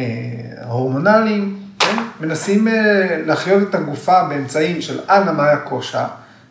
הורמונליים, 0.64 1.62
כן? 1.78 1.96
מנסים 2.20 2.68
להחיות 3.26 3.68
את 3.68 3.74
הגופה 3.74 4.24
באמצעים 4.28 4.82
של 4.82 5.00
אנא 5.08 5.32
מאיה 5.32 5.56
קושה, 5.56 6.06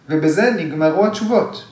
ובזה 0.10 0.52
נגמרו 0.58 1.06
התשובות. 1.06 1.66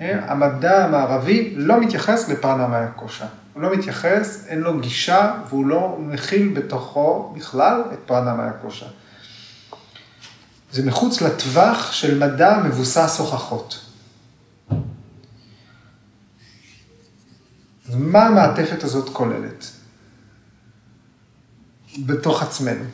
המדע 0.00 0.84
המערבי 0.84 1.54
לא 1.56 1.80
מתייחס 1.80 2.28
לפרנה 2.28 2.66
מאיה 2.66 2.88
קושה. 2.88 3.26
הוא 3.52 3.62
לא 3.62 3.76
מתייחס, 3.76 4.46
אין 4.48 4.60
לו 4.60 4.80
גישה, 4.80 5.34
והוא 5.48 5.66
לא 5.66 5.98
מכיל 6.00 6.52
בתוכו 6.54 7.34
בכלל 7.36 7.82
את 7.92 7.98
פרנה 8.06 8.34
מאיה 8.34 8.52
קושה. 8.52 8.86
זה 10.72 10.86
מחוץ 10.86 11.22
לטווח 11.22 11.92
של 11.92 12.18
מדע 12.18 12.58
מבוסס 12.64 13.16
הוכחות. 13.18 13.83
אז 17.88 17.94
מה 17.96 18.26
המעטפת 18.26 18.82
הזאת 18.82 19.08
כוללת? 19.08 19.66
בתוך 22.06 22.42
עצמנו. 22.42 22.84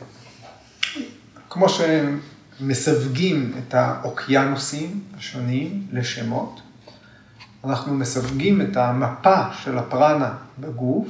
כמו 1.49 1.65
שמסווגים 1.69 3.53
את 3.59 3.73
האוקיינוסים 3.73 5.03
השונים 5.17 5.87
לשמות, 5.91 6.61
אנחנו 7.63 7.93
מסווגים 7.93 8.61
את 8.61 8.77
המפה 8.77 9.53
של 9.63 9.77
הפרנה 9.77 10.33
בגוף 10.59 11.07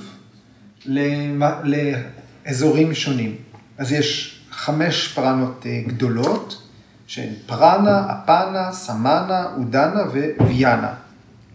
לאזורים 1.64 2.94
שונים. 2.94 3.36
אז 3.78 3.92
יש 3.92 4.42
חמש 4.52 5.14
פרנות 5.16 5.66
אה, 5.66 5.82
גדולות, 5.88 6.68
שהן 7.08 7.34
פרנה, 7.46 8.06
אפנה, 8.12 8.72
סמנה, 8.72 9.46
אודנה 9.58 10.02
וויאנה. 10.40 10.94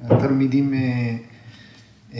התלמידים 0.04 0.74
אה, 0.74 1.16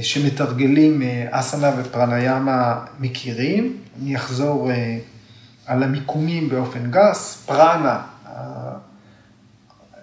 שמתרגלים 0.03 1.03
אסנה 1.31 1.71
ופרניאמה 1.79 2.85
מכירים. 3.01 3.77
אני 4.03 4.17
אחזור 4.17 4.71
על 5.67 5.83
המיקומים 5.83 6.49
באופן 6.49 6.91
גס. 6.91 7.43
פרנה, 7.47 8.03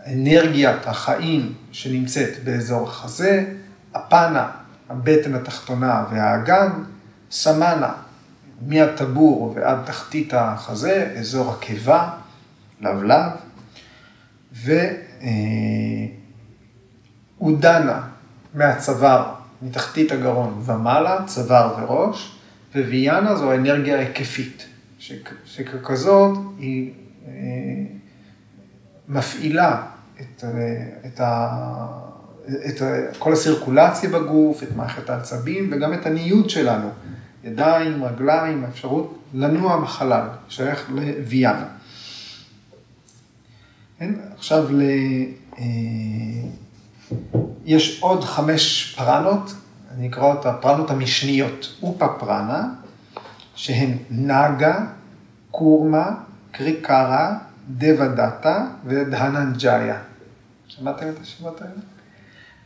אנרגיית 0.08 0.88
החיים 0.88 1.54
שנמצאת 1.72 2.44
באזור 2.44 2.88
החזה, 2.88 3.46
אפנה, 3.92 4.52
הבטן 4.90 5.36
התחתונה 5.36 6.06
והאגן, 6.12 6.70
סמנה, 7.32 7.94
מהטבור 8.68 9.54
ועד 9.56 9.78
תחתית 9.86 10.34
החזה, 10.34 11.14
אזור 11.20 11.54
הקיבה, 11.54 12.10
לבלב, 12.82 13.32
ועודנה 17.40 18.02
מהצוואר, 18.54 19.34
מתחתית 19.64 20.12
הגרון 20.12 20.62
ומעלה, 20.66 21.20
צוואר 21.26 21.76
וראש, 21.80 22.36
וויאנה 22.76 23.36
זו 23.36 23.52
האנרגיה 23.52 23.98
ההיקפית, 23.98 24.66
שככזאת 25.46 26.38
היא 26.58 26.94
אה, 27.28 27.32
מפעילה 29.08 29.82
את, 30.22 30.44
את, 31.06 31.20
ה, 31.20 31.50
את 32.70 32.82
ה, 32.82 32.96
כל 33.20 33.34
הסירקולציה 33.34 34.10
בגוף, 34.10 34.64
את 34.64 34.76
מערכת 34.76 35.10
העצבים 35.10 35.70
וגם 35.72 35.94
את 35.94 36.06
הניוד 36.06 36.50
שלנו. 36.50 36.90
ידיים, 37.44 38.04
רגליים, 38.04 38.64
האפשרות 38.64 39.20
לנוע 39.34 39.82
בחלל, 39.82 40.28
שייך 40.50 40.90
לוויאנה. 40.90 41.66
כן? 44.00 44.14
עכשיו, 44.38 44.68
ל... 44.72 44.82
אה, 45.60 45.64
יש 47.66 48.02
עוד 48.02 48.24
חמש 48.24 48.96
פרנות, 48.98 49.54
אני 49.92 50.08
אקרא 50.10 50.34
אותה 50.34 50.54
פרנות 50.54 50.92
המשניות, 50.92 51.78
אופה 51.84 52.08
פרנה, 52.08 52.70
שהן 53.56 53.98
נגה, 54.10 54.86
קורמה, 55.52 56.12
קריקרה, 56.52 57.38
דבה 57.70 58.08
דאטה 58.08 58.66
ודהננג'איה. 58.86 59.98
שמעתם 60.68 61.10
את 61.10 61.22
השמות 61.22 61.62
האלה? 61.62 61.74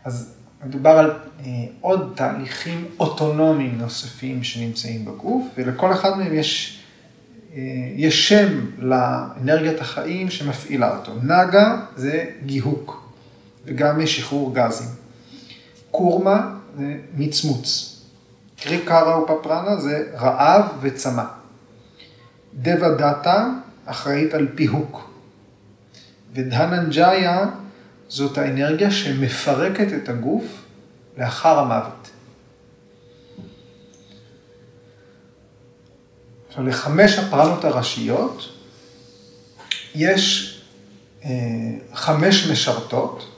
אז 0.05 0.33
מדובר 0.65 0.89
על 0.89 1.11
אה, 1.39 1.45
עוד 1.81 2.13
תהליכים 2.15 2.85
אוטונומיים 2.99 3.77
נוספים 3.77 4.43
שנמצאים 4.43 5.05
בגוף, 5.05 5.47
ולכל 5.57 5.93
אחד 5.93 6.17
מהם 6.17 6.33
יש, 6.33 6.79
אה, 7.53 7.61
יש 7.95 8.29
שם 8.29 8.65
לאנרגיית 8.77 9.81
החיים 9.81 10.29
שמפעילה 10.29 10.97
אותו. 10.97 11.11
נגה 11.23 11.81
זה 11.95 12.25
גיהוק, 12.45 13.06
וגם 13.67 14.01
יש 14.01 14.19
שחרור 14.19 14.55
גזים. 14.55 14.87
קורמה 15.91 16.53
זה 16.77 16.97
מצמוץ. 17.17 17.93
קריקרה 18.59 19.23
ופפרנה 19.23 19.77
זה 19.77 20.11
רעב 20.13 20.65
וצמא. 20.81 21.23
דבה 22.53 22.95
דאטה 22.95 23.49
אחראית 23.85 24.33
על 24.33 24.47
פיהוק. 24.55 25.09
ודהננג'איה 26.33 27.45
זאת 28.07 28.37
האנרגיה 28.37 28.91
שמפרקת 28.91 29.87
את 30.03 30.09
הגוף 30.09 30.43
לאחר 31.17 31.59
המוות. 31.59 32.09
עכשיו, 36.47 36.63
לחמש 36.63 37.19
הפרנות 37.19 37.65
הראשיות 37.65 38.49
יש 39.95 40.53
חמש 41.93 42.47
משרתות, 42.51 43.36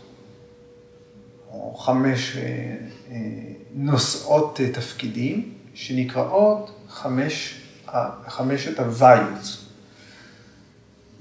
חמש 1.80 2.38
נושאות 3.74 4.60
תפקידים, 4.74 5.54
שנקראות 5.74 6.72
חמש, 6.90 7.62
חמשת 8.28 8.80
הוויוס. 8.80 9.66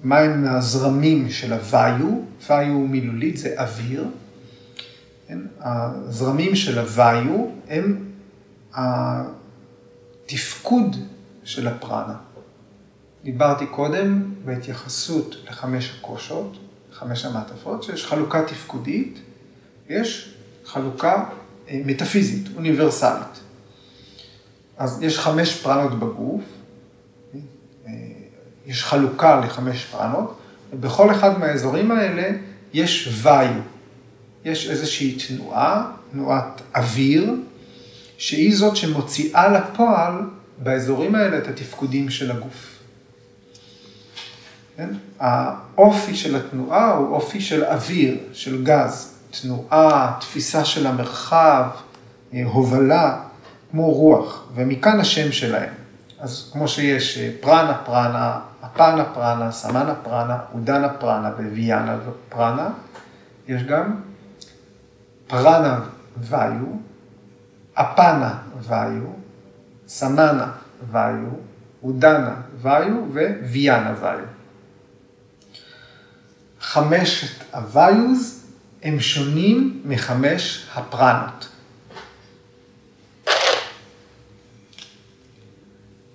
מהם 0.02 0.44
הזרמים 0.46 1.30
של 1.30 1.52
הוויו, 1.52 2.20
ויו 2.48 2.78
מילולית 2.78 3.36
זה 3.36 3.54
אוויר, 3.58 4.04
כן? 5.28 5.38
הזרמים 5.60 6.56
של 6.56 6.78
הוויו 6.78 7.46
הם 7.68 8.04
התפקוד 10.24 10.96
של 11.44 11.68
הפרנה. 11.68 12.16
דיברתי 13.24 13.66
קודם 13.66 14.34
בהתייחסות 14.44 15.36
לחמש 15.50 15.98
הקושות, 15.98 16.58
חמש 16.92 17.24
המעטפות, 17.24 17.82
שיש 17.82 18.06
חלוקה 18.06 18.42
תפקודית, 18.42 19.18
יש 19.88 20.34
חלוקה 20.68 21.24
אה, 21.68 21.80
מטאפיזית, 21.84 22.48
אוניברסלית. 22.56 23.40
אז 24.76 25.02
יש 25.02 25.18
חמש 25.18 25.54
פרנות 25.54 25.98
בגוף, 25.98 26.42
אה, 27.86 27.92
יש 28.66 28.84
חלוקה 28.84 29.40
לחמש 29.40 29.84
פרנות, 29.84 30.38
ובכל 30.72 31.10
אחד 31.10 31.38
מהאזורים 31.38 31.90
האלה 31.90 32.36
יש 32.72 33.08
ויו. 33.22 33.60
יש 34.44 34.70
איזושהי 34.70 35.18
תנועה, 35.28 35.90
תנועת 36.12 36.62
אוויר, 36.76 37.34
שהיא 38.18 38.56
זאת 38.56 38.76
שמוציאה 38.76 39.48
לפועל 39.48 40.14
באזורים 40.58 41.14
האלה 41.14 41.38
את 41.38 41.48
התפקודים 41.48 42.10
של 42.10 42.30
הגוף. 42.30 42.78
כן? 44.76 44.88
האופי 45.20 46.16
של 46.16 46.36
התנועה 46.36 46.92
הוא 46.92 47.14
אופי 47.14 47.40
של 47.40 47.64
אוויר, 47.64 48.16
של 48.32 48.64
גז, 48.64 49.17
תנועה, 49.30 50.16
תפיסה 50.20 50.64
של 50.64 50.86
המרחב, 50.86 51.68
אה, 52.34 52.44
הובלה, 52.44 53.20
כמו 53.70 53.92
רוח, 53.92 54.44
ומכאן 54.54 55.00
השם 55.00 55.32
שלהם. 55.32 55.72
אז 56.20 56.50
כמו 56.52 56.68
שיש 56.68 57.18
אה, 57.18 57.30
פרנה 57.40 57.74
פרנה, 57.84 58.40
אפנה 58.64 59.04
פרנה, 59.04 59.52
סמנה 59.52 59.94
פרנה, 59.94 60.38
אודנה 60.54 60.88
פרנה 60.88 61.30
וויאנה 61.38 61.96
פרנה, 62.28 62.68
יש 63.48 63.62
גם 63.62 64.00
פרנה 65.26 65.80
ויו, 66.16 66.66
אפנה 67.74 68.34
ויו, 68.60 69.02
סמנה 69.88 70.46
ויו, 70.90 71.28
אודנה 71.82 72.34
ויו 72.60 72.94
וויאנה 73.42 73.94
ויו. 74.00 74.24
חמשת 76.60 77.54
הוויוז 77.54 78.37
הם 78.82 79.00
שונים 79.00 79.82
מחמש 79.84 80.66
הפרנות. 80.74 81.48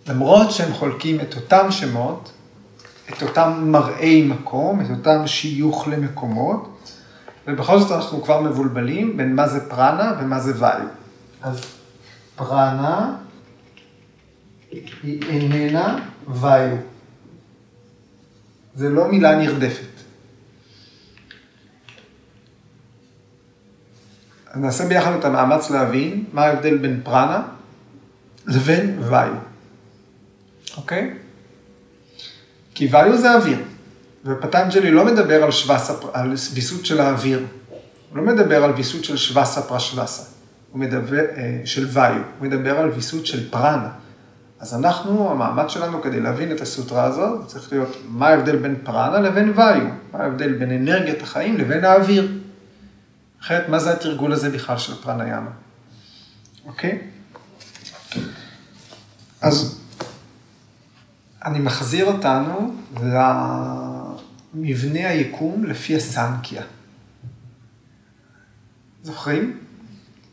למרות 0.08 0.52
שהם 0.52 0.74
חולקים 0.74 1.20
את 1.20 1.36
אותם 1.36 1.72
שמות, 1.72 2.32
את 3.10 3.22
אותם 3.22 3.64
מראי 3.66 4.24
מקום, 4.24 4.82
את 4.82 4.90
אותם 4.90 5.28
שיוך 5.28 5.88
למקומות, 5.88 6.80
ובכל 7.48 7.80
זאת 7.80 7.92
אנחנו 7.92 8.24
כבר 8.24 8.42
מבולבלים 8.42 9.18
בין 9.18 9.36
מה 9.36 9.48
זה 9.48 9.70
פרנה 9.70 10.14
ומה 10.20 10.40
זה 10.40 10.54
ואיו. 10.60 10.88
אז 11.42 11.66
פרנה 12.36 13.16
היא 15.04 15.22
איננה 15.30 16.06
ואיו. 16.28 16.78
זה 18.76 18.90
לא 18.90 19.08
מילה 19.08 19.36
נרדפת. 19.36 19.94
אז 24.43 24.43
נעשה 24.56 24.86
ביחד 24.86 25.12
את 25.14 25.26
המאמץ 25.26 25.70
להבין 25.70 26.24
מה 26.34 26.46
ההבדל 26.46 26.78
בין 26.78 27.00
פרנה 27.04 27.42
לבין 28.48 29.00
ואיו. 29.02 29.34
אוקיי? 30.78 31.14
כי 32.76 32.88
ואיו 32.92 33.18
זה 33.18 33.36
אוויר, 33.36 33.60
ופטנג'לי 34.26 34.92
לא 34.92 35.06
מדבר 35.06 35.44
על, 35.44 35.52
שווסה, 35.52 35.94
על 36.14 36.34
ויסות 36.54 36.86
של 36.86 37.02
האוויר, 37.02 37.46
הוא 38.10 38.18
לא 38.18 38.24
מדבר 38.24 38.64
על 38.64 38.72
ויסות 38.72 39.04
של 39.04 39.18
שווסה 39.18 39.62
פרשווסה, 39.62 40.24
הוא 40.72 40.80
מדבר, 40.80 41.20
אה, 41.38 41.62
של 41.66 41.88
ואיו, 41.92 42.22
הוא 42.40 42.48
מדבר 42.48 42.80
על 42.80 42.90
ויסות 42.90 43.26
של 43.26 43.50
פרנה. 43.50 43.90
אז 44.60 44.74
אנחנו, 44.74 45.32
המאמץ 45.32 45.72
שלנו 45.72 46.02
כדי 46.02 46.20
להבין 46.20 46.52
את 46.52 46.62
הסוטרה 46.62 47.04
הזאת, 47.04 47.48
צריך 47.48 47.72
להיות 47.72 47.98
מה 48.08 48.28
ההבדל 48.28 48.56
בין 48.56 48.76
פרנה 48.84 49.20
לבין 49.20 49.54
ואיו, 49.56 49.86
מה 50.14 50.20
ההבדל 50.20 50.54
בין 50.54 50.72
אנרגיית 50.72 51.22
החיים 51.22 51.58
לבין 51.58 51.86
האוויר. 51.86 52.32
אחרת, 53.44 53.70
מה 53.70 53.80
זה 53.80 53.94
התרגול 53.94 54.34
הזה 54.34 54.50
בכלל 54.50 54.78
של 54.78 55.02
פרנה 55.02 55.28
ימה? 55.28 55.52
אוקיי? 56.66 57.02
אז 59.42 59.82
אני 61.46 61.60
מחזיר 61.60 62.06
אותנו 62.06 62.76
למבנה 64.54 65.10
היקום 65.10 65.66
לפי 65.66 65.96
הסנקיה. 65.96 66.64
זוכרים? 69.04 69.60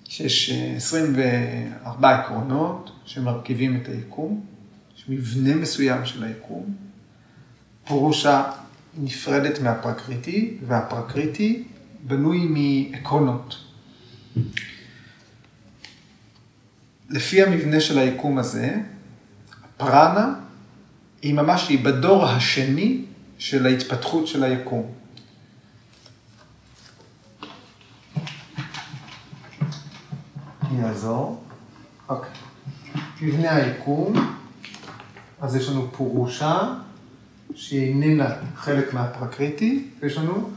שיש 0.05 0.51
24 0.77 2.09
אה, 2.09 2.20
עקרונות 2.20 2.90
שמרכיבים 3.05 3.81
את 3.83 3.88
היקום, 3.88 4.44
יש 4.96 5.05
מבנה 5.09 5.55
מסוים 5.55 6.07
של 6.07 6.25
היקום. 6.25 6.75
פורושה 7.85 8.51
נפרדת 8.99 9.61
מהפרקריטי, 9.61 10.59
והפרקריטי 10.66 11.64
בנוי 12.02 12.46
מעקרונות. 12.46 13.56
לפי 17.10 17.42
המבנה 17.42 17.80
של 17.80 17.98
היקום 17.98 18.38
הזה, 18.38 18.76
פרנה 19.76 20.34
היא 21.22 21.34
ממש, 21.34 21.68
היא 21.68 21.84
בדור 21.84 22.26
השני 22.26 23.04
של 23.38 23.66
ההתפתחות 23.66 24.26
של 24.26 24.44
היקום. 24.44 24.92
יעזור. 30.78 31.44
אוקיי. 32.08 32.30
מבנה 33.22 33.54
היקום, 33.54 34.12
אז 35.40 35.56
יש 35.56 35.68
לנו 35.68 35.92
פורושה, 35.92 36.74
שהיא 37.54 37.88
איננה 37.88 38.34
חלק 38.56 38.94
מהפרקריטי, 38.94 39.88
ויש 40.00 40.16
לנו 40.16 40.50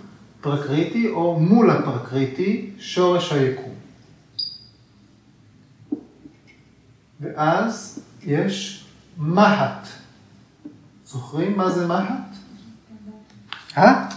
פרקריטי, 0.43 1.09
או 1.09 1.39
מול 1.39 1.71
הפרקריטי, 1.71 2.69
שורש 2.79 3.31
היקום. 3.31 3.73
ואז 7.21 7.99
יש 8.23 8.85
מהט. 9.17 9.87
זוכרים 11.05 11.57
מה 11.57 11.69
זה 11.69 11.87
מהט? 11.87 12.35
אה? 13.77 14.09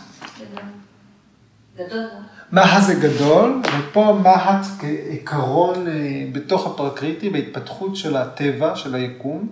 גדול. 1.76 2.04
מה 2.52 2.80
זה 2.80 2.94
גדול, 2.94 3.62
ופה 3.78 4.20
מהט 4.22 4.66
כעיקרון 4.78 5.88
אה, 5.88 6.26
בתוך 6.32 6.66
הפרקריטי, 6.66 7.30
בהתפתחות 7.30 7.96
של 7.96 8.16
הטבע, 8.16 8.76
של 8.76 8.94
היקום. 8.94 9.48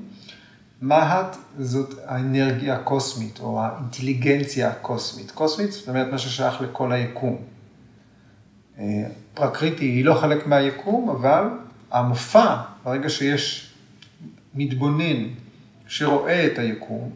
מהט 0.84 1.36
זאת 1.58 1.94
האנרגיה 2.06 2.74
הקוסמית, 2.76 3.40
או 3.40 3.60
האינטליגנציה 3.60 4.68
הקוסמית. 4.68 5.30
קוסמית 5.30 5.72
זאת 5.72 5.88
אומרת 5.88 6.12
מה 6.12 6.18
ששייך 6.18 6.60
לכל 6.60 6.92
היקום. 6.92 7.36
אה, 8.78 8.84
פרקריטי 9.34 9.84
היא 9.84 10.04
לא 10.04 10.14
חלק 10.14 10.46
מהיקום, 10.46 11.10
אבל 11.10 11.44
המופע, 11.90 12.56
ברגע 12.84 13.08
שיש 13.08 13.74
מתבונן 14.54 15.24
שרואה 15.86 16.46
את 16.46 16.58
היקום, 16.58 17.10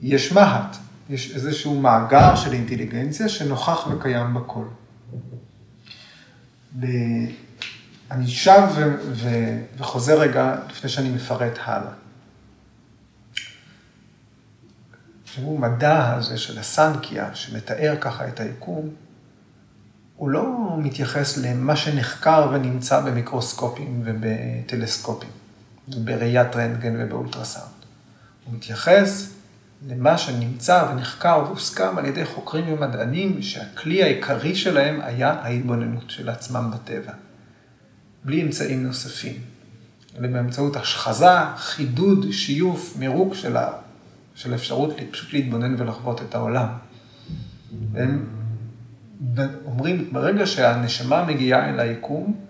יש 0.00 0.32
מהט, 0.32 0.76
יש 1.10 1.34
איזשהו 1.34 1.80
מאגר 1.80 2.36
של 2.36 2.52
אינטליגנציה 2.52 3.28
שנוכח 3.28 3.86
וקיים 3.90 4.34
בכל. 4.34 4.64
אני 8.12 8.28
שב 8.28 8.62
ו... 8.74 8.94
ו... 9.12 9.28
וחוזר 9.78 10.20
רגע 10.20 10.56
לפני 10.70 10.90
שאני 10.90 11.08
מפרט 11.08 11.58
הלאה. 11.64 11.92
תראו, 15.34 15.58
מדע 15.58 16.14
הזה 16.14 16.38
של 16.38 16.58
הסנקיה, 16.58 17.34
שמתאר 17.34 17.96
ככה 18.00 18.28
את 18.28 18.40
היקום, 18.40 18.88
הוא 20.16 20.30
לא 20.30 20.76
מתייחס 20.78 21.36
למה 21.36 21.76
שנחקר 21.76 22.48
ונמצא 22.52 23.00
במיקרוסקופים 23.00 24.02
ובטלסקופים, 24.04 25.30
בראיית 25.88 26.56
רנטגן 26.56 26.94
ובאולטרסאונד. 26.98 27.68
הוא 28.44 28.54
מתייחס 28.54 29.32
למה 29.88 30.18
שנמצא 30.18 30.88
ונחקר 30.90 31.42
והוסכם 31.46 31.98
על 31.98 32.04
ידי 32.04 32.24
חוקרים 32.24 32.72
ומדענים, 32.72 33.42
שהכלי 33.42 34.02
העיקרי 34.02 34.54
שלהם 34.54 35.00
היה 35.00 35.30
ההתבוננות 35.30 36.10
של 36.10 36.28
עצמם 36.28 36.70
בטבע, 36.74 37.12
בלי 38.24 38.42
אמצעים 38.42 38.82
נוספים. 38.82 39.34
ובאמצעות 40.20 40.76
השחזה, 40.76 41.54
חידוד, 41.56 42.30
שיוף, 42.30 42.96
מירוק 42.98 43.34
של 43.34 43.56
של 44.34 44.54
אפשרות 44.54 44.96
פשוט 45.10 45.32
להתבונן 45.32 45.74
ולחוות 45.78 46.22
את 46.22 46.34
העולם. 46.34 46.66
והם 47.92 48.26
אומרים, 49.64 50.08
ברגע 50.12 50.46
שהנשמה 50.46 51.24
מגיעה 51.24 51.70
אל 51.70 51.80
היקום, 51.80 52.40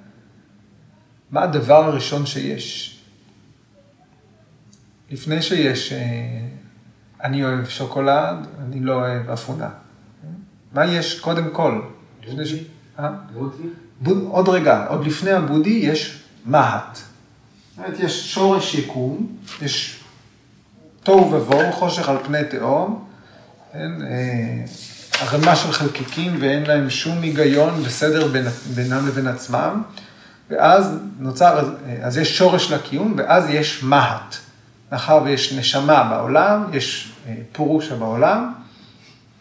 מה 1.31 1.43
הדבר 1.43 1.85
הראשון 1.85 2.27
שיש? 2.27 2.99
לפני 5.11 5.43
שיש, 5.43 5.93
אה, 5.93 5.99
אני 7.25 7.45
אוהב 7.45 7.69
שוקולד, 7.69 8.47
אני 8.63 8.81
לא 8.81 8.95
אוהב 8.95 9.31
אפונה. 9.31 9.71
מה 10.73 10.87
יש 10.87 11.21
קודם 11.21 11.51
כל? 11.53 11.81
לפני 12.27 12.47
ש... 12.47 12.55
אה? 12.99 13.11
בודי? 14.03 14.27
עוד 14.27 14.49
רגע, 14.49 14.87
עוד 14.89 15.07
לפני 15.07 15.31
הבודי 15.31 15.71
יש 15.71 16.23
מהט. 16.45 16.99
אומרת, 17.79 18.01
יש 18.01 18.35
שורש 18.35 18.75
יקום, 18.75 19.27
יש 19.63 20.01
תוהו 21.03 21.33
ובוהו, 21.33 21.73
חושך 21.73 22.09
על 22.09 22.17
פני 22.25 22.45
תהום, 22.51 23.05
כן? 23.73 24.03
אה, 24.03 24.65
ערימה 25.21 25.57
של 25.57 25.73
חלקיקים 25.73 26.37
ואין 26.41 26.63
להם 26.67 26.91
שום 26.91 27.23
היגיון 27.23 27.81
וסדר 27.85 28.29
בין, 28.29 28.45
בינם 28.75 29.09
לבין 29.09 29.27
עצמם, 29.27 29.83
ואז 30.51 30.99
נוצר, 31.19 31.75
אז 32.03 32.19
יש 32.19 32.39
שורש 32.39 32.71
לקיום, 32.71 33.15
ואז 33.17 33.45
יש 33.51 33.83
מהט. 33.83 34.37
מאחר 34.93 35.23
ויש 35.25 35.53
נשמה 35.53 36.05
בעולם, 36.05 36.65
יש 36.73 37.13
אה, 37.27 37.35
פורושה 37.53 37.95
בעולם, 37.97 38.53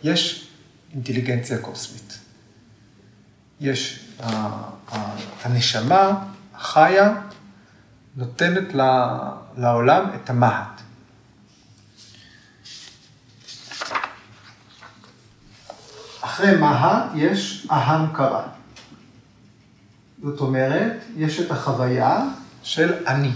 יש 0.04 0.48
אינטליגנציה 0.94 1.58
קוסמית. 1.58 2.20
יש, 3.62 4.00
הנשמה 5.44 6.24
החיה 6.56 7.14
נותנת 8.16 8.74
לעולם 9.58 10.06
את 10.16 10.30
המהט. 10.30 10.82
אחרי 16.22 16.56
מהט 16.58 17.04
יש 17.16 17.68
אהם 17.72 18.14
קרא. 18.14 18.48
זאת 20.24 20.40
אומרת, 20.40 21.04
יש 21.16 21.40
את 21.40 21.52
החוויה 21.52 22.24
של 22.64 23.08
אני. 23.08 23.32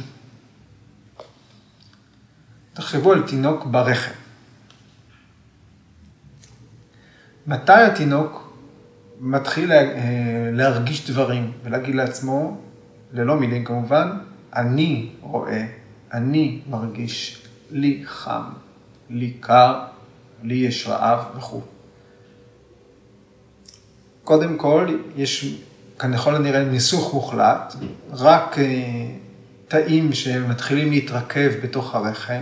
תחשבו 2.73 3.11
על 3.11 3.27
תינוק 3.27 3.65
ברחם. 3.65 4.11
מתי 7.47 7.73
התינוק 7.73 8.44
מתחיל 9.19 9.71
אה, 9.71 10.49
להרגיש 10.53 11.09
דברים 11.09 11.51
ולהגיד 11.63 11.95
לעצמו, 11.95 12.57
ללא 13.13 13.35
מילים 13.35 13.65
כמובן, 13.65 14.17
אני 14.55 15.09
רואה, 15.21 15.65
אני 16.13 16.59
מרגיש, 16.69 17.41
לי 17.71 18.03
חם, 18.05 18.43
לי 19.09 19.33
קר, 19.39 19.79
לי 20.43 20.55
יש 20.55 20.87
רעב 20.87 21.19
וכו'. 21.37 21.61
קודם 24.23 24.57
כל, 24.57 24.97
יש 25.15 25.55
ככל 25.97 26.35
הנראה 26.35 26.63
ניסוך 26.63 27.13
מוחלט, 27.13 27.75
רק 28.11 28.59
אה, 28.59 29.05
תאים 29.67 30.13
שמתחילים 30.13 30.91
להתרכב 30.91 31.51
בתוך 31.63 31.95
הרחם. 31.95 32.41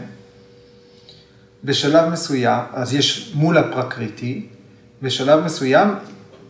בשלב 1.64 2.10
מסוים, 2.10 2.64
אז 2.74 2.94
יש 2.94 3.34
מול 3.36 3.58
הפרקריטי, 3.58 4.48
בשלב 5.02 5.46
מסוים 5.46 5.88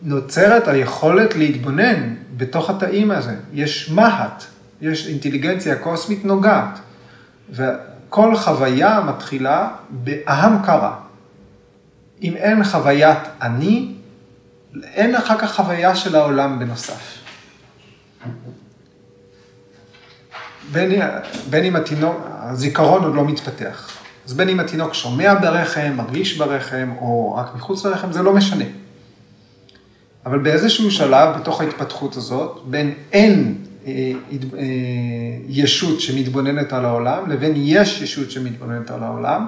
נוצרת 0.04 0.68
היכולת 0.68 1.34
להתבונן 1.34 2.14
בתוך 2.36 2.70
התאים 2.70 3.10
הזה. 3.10 3.34
יש 3.52 3.90
מהט, 3.90 4.44
יש 4.80 5.08
אינטליגנציה 5.08 5.76
קוסמית 5.76 6.24
נוגעת, 6.24 6.78
וכל 7.50 8.36
חוויה 8.36 9.00
מתחילה 9.00 9.68
באהם 9.90 10.62
קרא. 10.62 10.92
אם 12.22 12.36
אין 12.36 12.64
חוויית 12.64 13.18
אני, 13.42 13.94
אין 14.82 15.14
אחר 15.14 15.38
כך 15.38 15.54
חוויה 15.54 15.96
של 15.96 16.16
העולם 16.16 16.58
בנוסף. 16.58 17.18
בין, 20.72 21.02
בין 21.50 21.64
אם 21.64 21.76
התינוק, 21.76 22.16
הזיכרון 22.30 23.04
עוד 23.04 23.14
לא 23.14 23.24
מתפתח. 23.24 23.90
אז 24.26 24.34
בין 24.34 24.48
אם 24.48 24.60
התינוק 24.60 24.94
שומע 24.94 25.34
ברחם, 25.34 25.92
מרגיש 25.96 26.38
ברחם, 26.38 26.90
או 27.00 27.34
רק 27.36 27.54
מחוץ 27.54 27.84
לרחם, 27.84 28.12
זה 28.12 28.22
לא 28.22 28.32
משנה. 28.32 28.64
אבל 30.26 30.38
באיזשהו 30.38 30.90
שלב, 30.90 31.36
בתוך 31.40 31.60
ההתפתחות 31.60 32.16
הזאת, 32.16 32.62
בין 32.66 32.94
אין 33.12 33.54
אה, 33.86 34.12
אה, 34.58 34.64
ישות 35.48 36.00
שמתבוננת 36.00 36.72
על 36.72 36.84
העולם, 36.84 37.30
לבין 37.30 37.52
יש 37.56 38.02
ישות 38.02 38.30
שמתבוננת 38.30 38.90
על 38.90 39.02
העולם, 39.02 39.46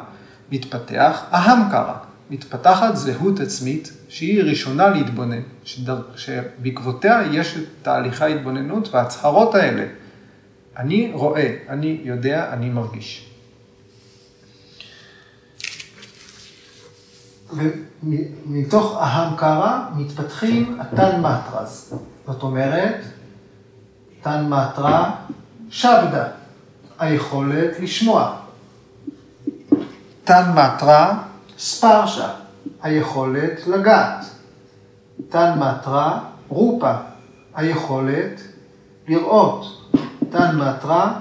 מתפתח 0.53 1.25
אהם 1.33 1.71
קרא. 1.71 1.95
מתפתחת 2.31 2.97
זהות 2.97 3.41
עצמית 3.41 3.93
שהיא 4.09 4.43
ראשונה 4.43 4.89
להתבונן, 4.89 5.41
שדר, 5.65 6.03
שבעקבותיה 6.17 7.23
יש 7.33 7.57
את 7.57 7.63
תהליכי 7.83 8.25
ההתבוננות 8.25 8.95
וההצהרות 8.95 9.55
האלה. 9.55 9.87
אני 10.77 11.11
רואה, 11.15 11.57
אני 11.69 12.01
יודע, 12.05 12.53
אני 12.53 12.71
מרגיש. 12.71 13.36
ומתוך 17.53 18.99
קרא 19.37 19.81
מתפתחים 19.97 20.81
התן 20.81 21.21
מטרז. 21.21 21.95
זאת 22.27 22.43
אומרת, 22.43 22.97
תן 24.23 24.49
מטרה 24.49 25.15
שבדה, 25.71 26.25
היכולת 26.99 27.81
לשמוע. 27.81 28.37
תן 30.25 30.51
מטרה 30.55 31.19
ספרשה, 31.59 32.29
היכולת 32.83 33.67
לגעת. 33.67 34.25
תן 35.29 35.59
מטרה 35.59 36.21
רופה, 36.49 36.93
היכולת 37.55 38.41
לראות. 39.09 39.91
תן 40.31 40.57
מטרה 40.57 41.13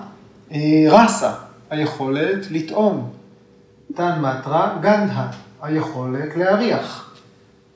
אה, 0.52 0.86
רסה, 0.90 1.34
היכולת 1.70 2.52
לטעום. 2.52 3.12
תן 3.96 4.22
מטרה 4.22 4.78
גנדה, 4.82 5.28
היכולת 5.66 6.36
להריח. 6.36 7.16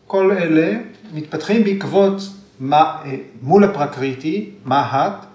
כל 0.08 0.32
אלה 0.32 0.80
מתפתחים 1.14 1.64
בעקבות 1.64 2.22
מה, 2.60 3.02
אה, 3.06 3.16
מול 3.42 3.64
הפרקריטי, 3.64 4.52
מהט, 4.66 5.26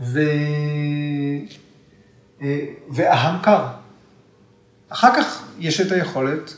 ו... 0.00 0.20
אה, 2.42 2.64
וההמקר. 2.88 3.66
אחר 4.88 5.14
כך 5.16 5.42
יש 5.58 5.80
את 5.80 5.92
היכולת 5.92 6.56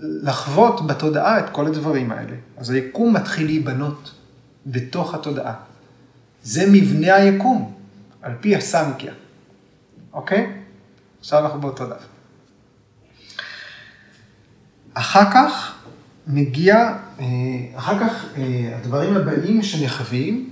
לחוות 0.00 0.86
בתודעה 0.86 1.38
את 1.38 1.50
כל 1.50 1.66
הדברים 1.66 2.12
האלה. 2.12 2.36
אז 2.56 2.70
היקום 2.70 3.16
מתחיל 3.16 3.46
להיבנות 3.46 4.12
בתוך 4.66 5.14
התודעה. 5.14 5.54
זה 6.42 6.66
מבנה 6.72 7.14
היקום, 7.14 7.74
על 8.22 8.32
פי 8.40 8.56
הסנקיה, 8.56 9.12
אוקיי? 10.12 10.52
עכשיו 11.20 11.44
אנחנו 11.44 11.60
באותו 11.60 11.86
דף. 11.86 12.15
אחר 14.98 15.30
כך 15.30 15.74
מגיע, 16.26 16.76
אה, 17.20 17.24
אחר 17.74 17.98
כך 17.98 18.24
אה, 18.36 18.72
הדברים 18.76 19.16
הבאים 19.16 19.62
שנחווים, 19.62 20.50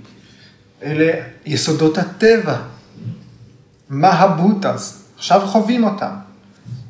אלה 0.83 1.23
יסודות 1.45 1.97
הטבע, 1.97 2.61
מה 3.89 4.09
הבוטס, 4.09 5.07
עכשיו 5.15 5.47
חווים 5.47 5.83
אותם. 5.83 6.15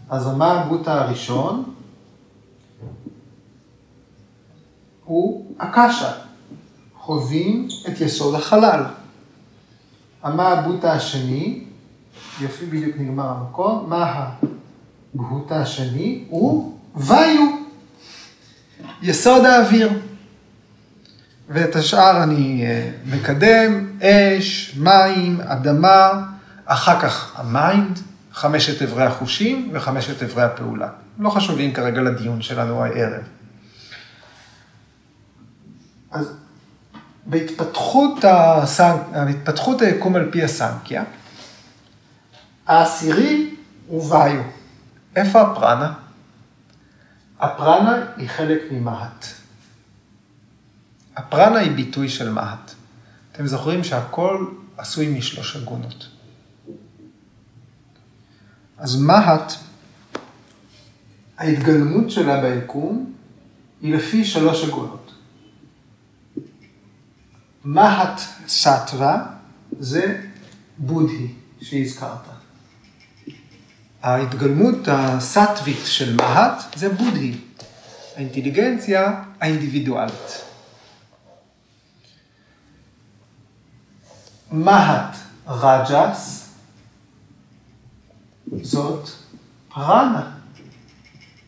אז 0.10 0.28
המה 0.28 0.52
הבוטה 0.52 1.02
הראשון? 1.02 1.74
הוא 5.06 5.56
הקשה, 5.60 6.12
חווים 6.98 7.68
את 7.88 8.02
יסוד 8.02 8.36
החלל. 8.36 8.84
המה 10.24 10.48
הבוטה 10.48 10.94
השני, 10.94 11.63
יופי 12.41 12.65
בדיוק 12.65 12.98
נגמר 12.98 13.28
המקום, 13.28 13.89
מה 13.89 14.30
הבוטה 15.13 15.62
השני? 15.62 16.24
הוא 16.30 16.75
ואיו, 16.96 17.41
יסוד 19.02 19.46
האוויר. 19.46 20.00
ואת 21.50 21.76
השאר 21.76 22.24
אני 22.24 22.66
אה, 22.66 22.92
מקדם, 23.06 23.88
אש, 24.02 24.76
מים, 24.78 25.42
אדמה, 25.42 26.24
אחר 26.66 27.00
כך 27.00 27.40
ה 27.39 27.50
mind, 27.50 28.00
חמשת 28.34 28.82
אברי 28.82 29.04
החושים 29.04 29.70
וחמשת 29.74 30.24
אברי 30.24 30.44
הפעולה. 30.44 30.90
לא 31.20 31.30
חשובים 31.30 31.74
כרגע 31.74 32.02
לדיון 32.02 32.42
שלנו 32.42 32.84
הערב. 32.84 33.22
אז 36.12 36.34
בהתפתחות, 37.26 38.26
הסנק... 38.28 39.02
בהתפתחות 39.14 39.82
היקום 39.82 40.16
על 40.16 40.32
פי 40.32 40.44
הסנקיה, 40.44 41.04
העשירי 42.68 43.56
הוא 43.88 44.14
ויו. 44.14 44.42
איפה 45.16 45.42
הפרנה? 45.42 45.94
הפרנה 47.46 48.06
היא 48.18 48.30
חלק 48.30 48.62
ממהט. 48.72 49.26
הפרנה 51.16 51.60
היא 51.60 51.72
ביטוי 51.72 52.10
של 52.10 52.30
מהט. 52.30 52.72
אתם 53.32 53.48
זוכרים 53.48 53.84
שהכל 53.84 54.46
עשוי 54.78 55.18
משלוש 55.18 55.56
אגונות. 55.56 56.10
אז 58.78 58.96
מהט 58.96 59.54
ההתגלמות 61.38 62.12
שלה 62.12 62.42
ביקום 62.42 63.14
היא 63.82 63.96
לפי 63.96 64.26
שלוש 64.26 64.64
עגונות. 64.64 65.14
מהט 67.64 68.22
סטווה 68.48 69.26
זה 69.80 70.22
בודהי 70.78 71.34
שהזכרת. 71.62 72.35
ההתגלמות 74.06 74.88
הסטווית 74.88 75.86
של 75.86 76.15
מהט 76.15 76.63
זה 76.76 76.89
בודהי, 76.89 77.38
האינטליגנציה 78.15 79.24
האינדיבידואלית. 79.41 80.41
מהט 84.52 85.18
רג'ס 85.48 86.50
זאת 88.62 89.10
פרנה. 89.70 90.32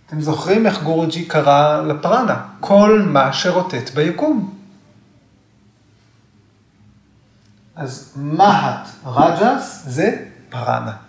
אתם 0.08 0.22
זוכרים 0.22 0.66
איך 0.66 0.84
גורג'י 0.84 1.26
קרא 1.26 1.82
לפרנה? 1.82 2.46
כל 2.60 3.02
מה 3.08 3.34
שרוטט 3.34 3.90
ביקום. 3.94 4.58
אז 7.76 8.14
מהט 8.16 8.88
רג'ס 9.06 9.84
זה 9.86 10.26
פרנה. 10.50 11.07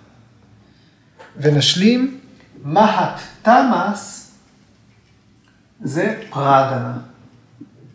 ונשלים, 1.40 2.20
מהט 2.64 3.20
תמאס 3.42 4.30
זה 5.80 6.22
פרדנה. 6.30 6.98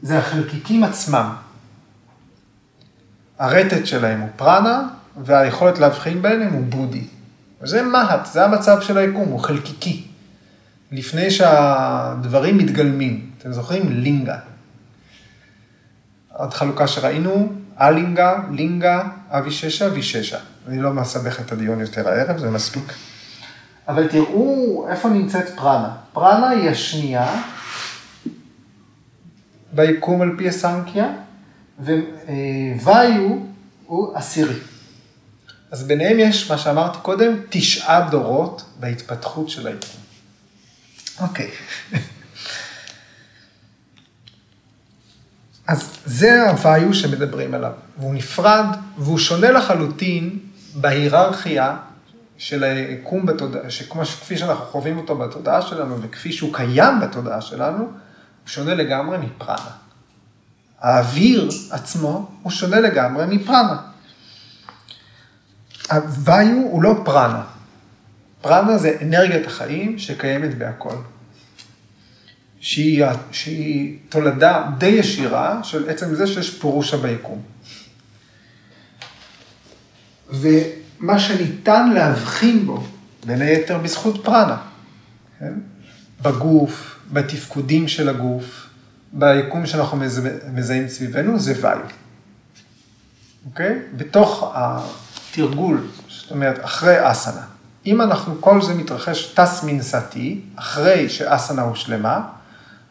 זה 0.02 0.20
החלקיקים 0.20 0.84
עצמם. 0.84 1.34
הרטט 3.40 3.86
שלהם 3.86 4.20
הוא 4.20 4.30
פרנה, 4.36 4.88
והיכולת 5.24 5.80
להבחין 5.80 6.22
ביניהם 6.22 6.54
הוא 6.54 6.66
בודי. 6.66 7.08
וזה 7.62 7.82
מהט, 7.82 8.26
זה 8.26 8.46
המצב 8.46 8.82
של 8.82 8.98
היקום, 8.98 9.30
הוא 9.30 9.40
חלקיקי. 9.40 10.08
לפני 10.92 11.32
שהדברים 11.32 12.58
מתגלמים. 12.58 13.30
אתם 13.38 13.54
זוכרים? 13.54 13.90
לינגה. 13.90 14.40
עוד 16.34 16.54
חלוקה 16.54 16.88
שראינו, 16.88 17.54
אלינגה, 17.82 18.40
לינגה, 18.52 19.04
אביששה, 19.30 19.88
ויששה. 19.94 20.40
אני 20.68 20.82
לא 20.82 20.94
מסבך 20.94 21.40
את 21.40 21.52
הדיון 21.52 21.80
יותר 21.80 22.10
הערב, 22.10 22.38
זה 22.38 22.50
מספיק. 22.50 22.94
אבל 23.88 24.08
תראו 24.08 24.86
איפה 24.90 25.10
נמצאת 25.10 25.50
פרנה. 25.56 25.96
פרנה 26.14 26.50
היא 26.50 26.70
השנייה 26.70 27.44
ביקום 29.72 30.22
על 30.22 30.36
פי 30.38 30.50
הסנקיה, 30.50 31.12
וויו 32.82 33.38
הוא 33.86 34.18
עשירי. 34.18 34.60
אז 35.72 35.84
ביניהם 35.84 36.20
יש, 36.20 36.52
מה 36.52 36.58
שאמרתי 36.58 36.98
קודם, 37.02 37.36
תשעה 37.50 38.10
דורות 38.10 38.64
בהתפתחות 38.80 39.50
של 39.50 39.68
היקום. 39.68 40.00
אוקיי. 41.22 41.50
אז 45.68 45.98
זה 46.06 46.50
הוויו 46.50 46.94
שמדברים 46.94 47.54
עליו, 47.54 47.72
והוא 47.98 48.14
נפרד, 48.14 48.66
והוא 48.98 49.18
שונה 49.18 49.52
לחלוטין 49.52 50.40
בהיררכיה 50.76 51.78
של 52.38 52.64
היקום 52.64 53.26
בתודעה, 53.26 53.70
שכפי 53.70 54.38
שאנחנו 54.38 54.66
חווים 54.66 54.98
אותו 54.98 55.18
בתודעה 55.18 55.62
שלנו, 55.62 56.02
וכפי 56.02 56.32
שהוא 56.32 56.54
קיים 56.54 57.00
בתודעה 57.00 57.42
שלנו, 57.42 57.80
הוא 57.80 57.90
שונה 58.46 58.74
לגמרי 58.74 59.18
מפרנה. 59.18 59.72
האוויר 60.80 61.50
עצמו 61.72 62.32
הוא 62.42 62.52
שונה 62.52 62.80
לגמרי 62.80 63.26
מפרנה. 63.36 63.82
הוויו 65.92 66.58
הוא 66.58 66.84
לא 66.84 67.02
פרנה. 67.06 67.44
פרנה 68.42 68.78
זה 68.78 68.98
אנרגיית 69.02 69.48
החיים 69.48 70.00
שקיימת 70.00 70.58
בהכל. 70.58 70.96
שהיא, 72.60 73.06
שהיא 73.32 74.00
תולדה 74.10 74.64
די 74.78 74.88
ישירה 74.88 75.64
של 75.64 75.90
עצם 75.90 76.16
זה 76.16 76.28
שיש 76.28 76.60
פירושה 76.60 76.98
ביקום. 76.98 77.42
ומה 81.04 81.20
שניתן 81.20 81.90
להבחין 81.90 82.66
בו, 82.66 82.84
בין 83.26 83.42
היתר 83.42 83.78
בזכות 83.78 84.24
פרנה, 84.24 84.58
כן? 85.40 85.54
בגוף, 86.22 86.96
בתפקודים 87.12 87.88
של 87.88 88.10
הגוף, 88.10 88.68
ביקום 89.14 89.66
שאנחנו 89.66 89.98
מזהים 90.54 90.88
סביבנו, 90.88 91.40
זה 91.40 91.54
ויו. 91.62 91.78
אוקיי? 93.46 93.80
בתוך 93.98 94.54
התרגול, 94.56 95.88
זאת 96.10 96.32
אומרת, 96.32 96.66
אחרי 96.66 97.12
אסנה. 97.12 97.46
אם 97.86 98.02
אנחנו, 98.02 98.42
כל 98.42 98.62
זה 98.62 98.74
מתרחש 98.74 99.34
טס 99.34 99.64
מנסתי, 99.64 100.42
אחרי 100.56 101.10
שאסנה 101.10 101.62
הושלמה, 101.62 102.28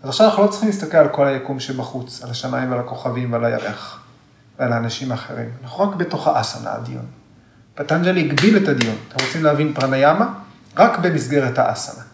אז 0.03 0.09
עכשיו 0.09 0.27
אנחנו 0.27 0.43
לא 0.43 0.49
צריכים 0.49 0.69
להסתכל 0.69 0.97
על 0.97 1.09
כל 1.09 1.27
היקום 1.27 1.61
שבחוץ, 1.61 2.23
על 2.25 2.31
השמיים 2.31 2.71
ועל 2.71 2.81
הכוכבים 2.81 3.33
ועל 3.33 3.45
הירח 3.45 4.01
ועל 4.59 4.73
האנשים 4.73 5.13
האחרים. 5.13 5.49
אנחנו 5.63 5.85
רק 5.85 5.97
בתוך 5.97 6.29
האסנה 6.29 6.73
הדיון. 6.73 7.22
פטנג'לי 7.75 8.21
הגביל 8.21 8.57
את 8.57 8.69
הדיון. 8.69 8.97
אתם 9.09 9.25
רוצים 9.25 9.45
להבין 9.45 9.75
פרניאמה? 9.75 10.35
רק 10.77 10.99
במסגרת 10.99 11.59
האסנה. 11.59 12.05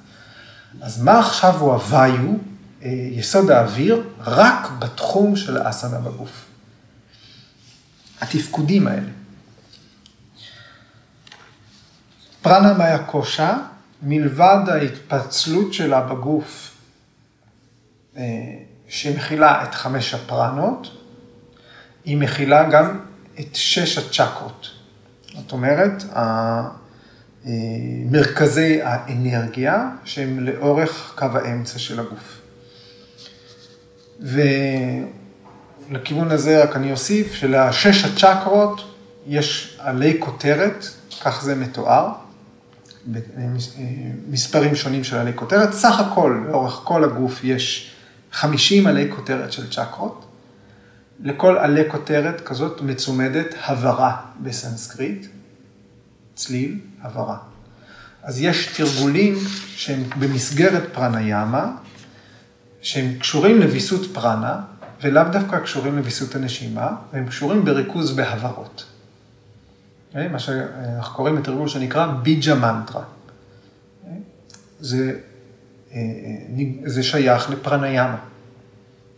אז 0.80 1.02
מה 1.02 1.18
עכשיו 1.18 1.54
הוא 1.58 1.72
הוויו, 1.72 2.34
אה, 2.82 2.88
יסוד 2.88 3.50
האוויר, 3.50 4.02
רק 4.20 4.68
בתחום 4.78 5.36
של 5.36 5.56
האסנה 5.56 5.98
בגוף. 5.98 6.44
התפקודים 8.20 8.86
האלה. 8.86 9.10
פרנה 12.42 12.72
מאיה 12.72 12.98
קושה, 12.98 13.56
מלבד 14.02 14.58
ההתפצלות 14.68 15.74
שלה 15.74 16.00
בגוף 16.00 16.70
אה, 18.16 18.22
שמכילה 18.88 19.64
את 19.64 19.74
חמש 19.74 20.14
הפרנות, 20.14 20.88
היא 22.04 22.16
מכילה 22.16 22.70
גם 22.70 23.00
את 23.40 23.54
שש 23.54 23.98
הצ'קרות. 23.98 24.77
זאת 25.34 25.52
אומרת, 25.52 26.04
מרכזי 28.10 28.82
האנרגיה 28.82 29.90
שהם 30.04 30.40
לאורך 30.40 31.12
קו 31.18 31.26
האמצע 31.34 31.78
של 31.78 32.00
הגוף. 32.00 32.40
ולכיוון 35.90 36.30
הזה 36.30 36.62
רק 36.62 36.76
אני 36.76 36.92
אוסיף 36.92 37.34
שלשש 37.34 38.04
הצ'קרות 38.04 38.94
יש 39.26 39.78
עלי 39.80 40.16
כותרת, 40.18 40.86
כך 41.24 41.42
זה 41.42 41.54
מתואר, 41.54 42.12
מספרים 44.28 44.74
שונים 44.74 45.04
של 45.04 45.16
עלי 45.16 45.32
כותרת, 45.34 45.72
סך 45.72 46.00
הכל 46.00 46.40
לאורך 46.46 46.80
כל 46.84 47.04
הגוף 47.04 47.44
יש 47.44 47.94
50 48.32 48.86
עלי 48.86 49.08
כותרת 49.16 49.52
של 49.52 49.70
צ'קרות. 49.70 50.27
לכל 51.20 51.59
עלי 51.59 51.83
כותרת 51.90 52.40
כזאת 52.40 52.83
מצומדת 52.83 53.54
הברה 53.66 54.16
בסנסקריט, 54.42 55.26
צליל, 56.35 56.78
הברה. 57.02 57.38
אז 58.22 58.40
יש 58.40 58.76
תרגולים 58.76 59.35
שהם 59.68 60.02
במסגרת 60.18 60.83
פרניאמה, 60.92 61.76
שהם 62.83 63.18
קשורים 63.18 63.61
לוויסות 63.61 64.14
פרנה, 64.14 64.61
ולאו 65.02 65.22
דווקא 65.33 65.59
קשורים 65.59 65.96
לוויסות 65.96 66.35
הנשימה, 66.35 66.96
והם 67.12 67.28
קשורים 67.28 67.64
בריכוז 67.64 68.16
בהברות. 68.16 68.85
אוקיי? 70.09 70.28
מה 70.28 70.38
שאנחנו 70.38 71.16
קוראים 71.16 71.37
בתרגול 71.37 71.68
שנקרא 71.68 72.07
ביג'ה 72.07 72.54
מנטרה. 72.54 73.02
אוקיי? 74.02 74.18
זה 74.80 75.18
אה, 75.92 75.99
אה, 75.99 76.66
זה 76.84 77.03
שייך 77.03 77.51
לפרניאמה. 77.51 78.18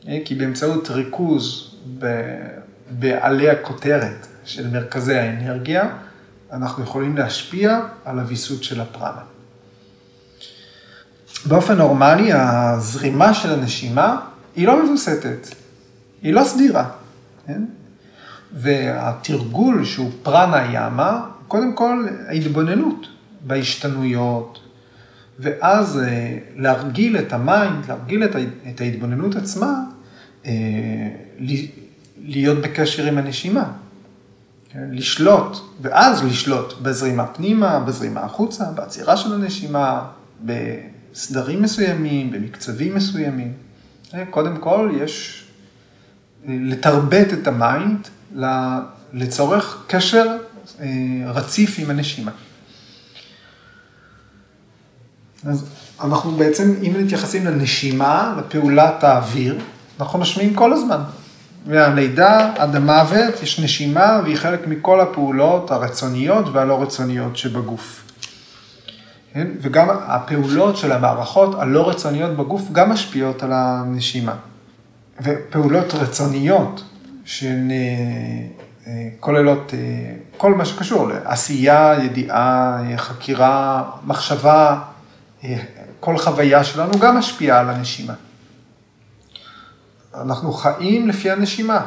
אה, 0.09 0.19
כי 0.25 0.35
באמצעות 0.35 0.91
ריכוז 0.91 1.70
בעלי 2.91 3.51
הכותרת 3.51 4.27
של 4.45 4.69
מרכזי 4.69 5.15
האנרגיה, 5.15 5.89
אנחנו 6.53 6.83
יכולים 6.83 7.17
להשפיע 7.17 7.81
על 8.05 8.19
הוויסות 8.19 8.65
של 8.65 8.81
הפרנה. 8.81 9.23
באופן 11.47 11.77
נורמלי, 11.77 12.31
הזרימה 12.33 13.35
של 13.35 13.51
הנשימה 13.53 14.21
היא 14.57 14.67
לא 14.67 14.85
מווסתת, 14.85 15.49
היא 16.23 16.35
לא 16.35 16.45
סדירה. 16.45 16.91
כן? 17.47 17.65
והתרגול 18.53 19.85
שהוא 19.85 20.11
פרניאמה, 20.23 21.27
קודם 21.49 21.73
כל 21.73 22.07
ההתבוננות 22.29 23.07
בהשתנויות, 23.47 24.59
ואז 25.39 25.99
אה, 25.99 26.39
להרגיל 26.57 27.19
את 27.19 27.33
ה 27.33 27.42
mind, 27.42 27.87
להרגיל 27.89 28.25
את 28.69 28.81
ההתבוננות 28.81 29.37
עצמה, 29.37 29.75
להיות 32.19 32.59
בקשר 32.59 33.07
עם 33.07 33.19
הנשימה. 33.19 33.73
כן? 34.73 34.89
לשלוט, 34.93 35.57
ואז 35.81 36.25
לשלוט 36.25 36.75
בזרימה 36.83 37.27
פנימה, 37.27 37.81
בזרימה 37.81 38.21
החוצה, 38.21 38.65
בעצירה 38.65 39.17
של 39.17 39.35
הנשימה, 39.35 40.07
בסדרים 40.45 41.63
מסוימים, 41.63 42.31
במקצבים 42.31 42.95
מסוימים. 42.95 43.53
אה, 44.15 44.27
קודם 44.27 44.57
כל, 44.57 44.91
יש 45.03 45.45
לתרבת 46.47 47.33
את 47.33 47.47
ה 47.47 47.59
mind 47.59 48.09
לצורך 49.13 49.85
קשר 49.87 50.37
רציף 51.27 51.79
עם 51.79 51.91
הנשימה. 51.91 52.31
אז 55.45 55.65
אנחנו 56.05 56.31
בעצם, 56.31 56.75
אם 56.83 57.05
מתייחסים 57.05 57.47
לנשימה, 57.47 58.35
לפעולת 58.39 59.05
האוויר, 59.05 59.59
אנחנו 60.01 60.19
נושמים 60.19 60.55
כל 60.55 60.73
הזמן. 60.73 61.01
מהלידה 61.67 62.53
עד 62.59 62.77
המוות 62.77 63.43
יש 63.43 63.61
נשימה 63.61 64.21
והיא 64.25 64.37
חלק 64.37 64.67
מכל 64.67 65.01
הפעולות 65.01 65.71
הרצוניות 65.71 66.45
והלא 66.53 66.83
רצוניות 66.83 67.37
שבגוף. 67.37 68.05
כן? 69.35 69.47
וגם 69.61 69.89
הפעולות 69.91 70.77
של 70.77 70.93
המערכות 70.93 71.55
הלא 71.59 71.89
רצוניות 71.89 72.37
בגוף 72.37 72.63
גם 72.73 72.91
משפיעות 72.91 73.43
על 73.43 73.51
הנשימה. 73.53 74.35
ופעולות 75.23 75.95
רצוניות 75.95 76.85
שכוללות 77.25 78.15
אה, 79.75 79.79
כל 80.37 80.55
מה 80.55 80.65
שקשור 80.65 81.09
לעשייה, 81.09 81.95
ידיעה, 82.03 82.79
חקירה, 82.97 83.83
מחשבה, 84.05 84.79
אה, 85.45 85.57
כל 86.01 86.19
חוויה 86.19 86.65
שלנו 86.65 86.99
גם 86.99 87.17
משפיעה 87.17 87.61
על 87.61 87.71
הנשימה. 87.71 88.15
אנחנו 90.15 90.53
חיים 90.53 91.09
לפי 91.09 91.31
הנשימה, 91.31 91.87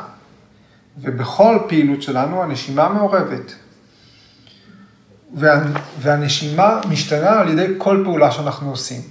ובכל 0.98 1.58
פעילות 1.68 2.02
שלנו 2.02 2.44
הנשימה 2.44 2.90
מעורבת. 2.90 3.56
וה, 5.34 5.64
והנשימה 6.00 6.82
משתנה 6.90 7.40
על 7.40 7.50
ידי 7.50 7.74
כל 7.78 8.02
פעולה 8.06 8.32
שאנחנו 8.32 8.70
עושים. 8.70 9.02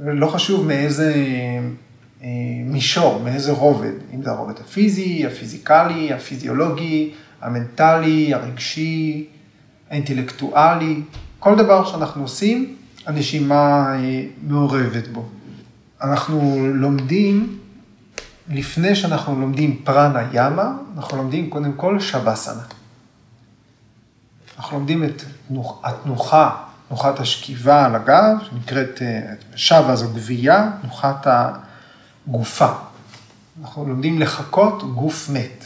לא 0.00 0.26
חשוב 0.26 0.66
מאיזה 0.66 1.14
אה, 2.22 2.28
מישור, 2.64 3.20
מאיזה 3.24 3.52
רובד, 3.52 3.92
אם 4.14 4.22
זה 4.22 4.30
הרובד 4.30 4.54
הפיזי, 4.60 5.26
הפיזיקלי, 5.26 6.12
הפיזיולוגי, 6.12 7.10
המנטלי, 7.40 8.34
הרגשי, 8.34 9.26
האינטלקטואלי, 9.90 11.00
כל 11.38 11.56
דבר 11.56 11.84
שאנחנו 11.84 12.22
עושים, 12.22 12.76
הנשימה 13.06 13.94
אה, 13.94 14.24
מעורבת 14.42 15.08
בו. 15.08 15.28
אנחנו 16.02 16.66
לומדים 16.74 17.57
לפני 18.48 18.96
שאנחנו 18.96 19.40
לומדים 19.40 19.80
פרנה 19.84 20.22
ימה, 20.32 20.72
אנחנו 20.96 21.16
לומדים 21.16 21.50
קודם 21.50 21.72
כל 21.72 22.00
שווסנה. 22.00 22.62
אנחנו 24.58 24.78
לומדים 24.78 25.04
את 25.04 25.22
התנוחה, 25.84 26.56
תנוחת 26.88 27.20
השכיבה 27.20 27.86
על 27.86 27.94
הגב, 27.94 28.36
שנקראת, 28.50 29.02
אה, 29.02 29.32
שאווה, 29.56 29.96
זו 29.96 30.08
גווייה, 30.08 30.70
תנוחת 30.82 31.26
הגופה. 31.26 32.72
אנחנו 33.60 33.88
לומדים 33.88 34.20
לחקות 34.20 34.94
גוף 34.94 35.30
מת. 35.30 35.64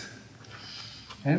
כן? 1.22 1.38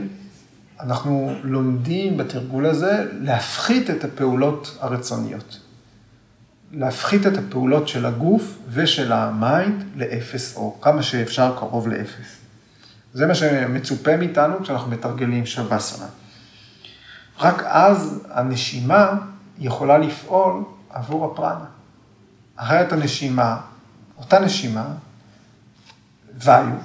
אנחנו 0.79 1.33
לומדים 1.43 2.17
בתרגול 2.17 2.65
הזה 2.65 3.05
להפחית 3.19 3.89
את 3.89 4.03
הפעולות 4.03 4.77
הרצוניות. 4.81 5.59
להפחית 6.74 7.28
את 7.28 7.38
הפעולות 7.38 7.88
של 7.88 8.05
הגוף 8.05 8.57
ושל 8.69 9.11
ה 9.11 9.26
mind 9.26 9.84
לאפס, 9.95 10.55
או 10.55 10.82
כמה 10.82 11.03
שאפשר 11.03 11.55
קרוב 11.57 11.88
לאפס. 11.88 12.38
זה 13.13 13.28
מה 13.28 13.36
שמצופה 13.36 14.17
מאיתנו 14.17 14.63
כשאנחנו 14.63 14.91
מתרגלים 14.91 15.45
שווסנה. 15.45 16.05
רק 17.39 17.63
אז 17.65 18.28
הנשימה 18.32 19.11
יכולה 19.59 19.97
לפעול 19.97 20.63
עבור 20.89 21.26
הפרנה. 21.26 21.65
אחרת 22.55 22.91
הנשימה, 22.91 23.57
אותה 24.17 24.39
נשימה, 24.39 24.86
ויו, 26.36 26.76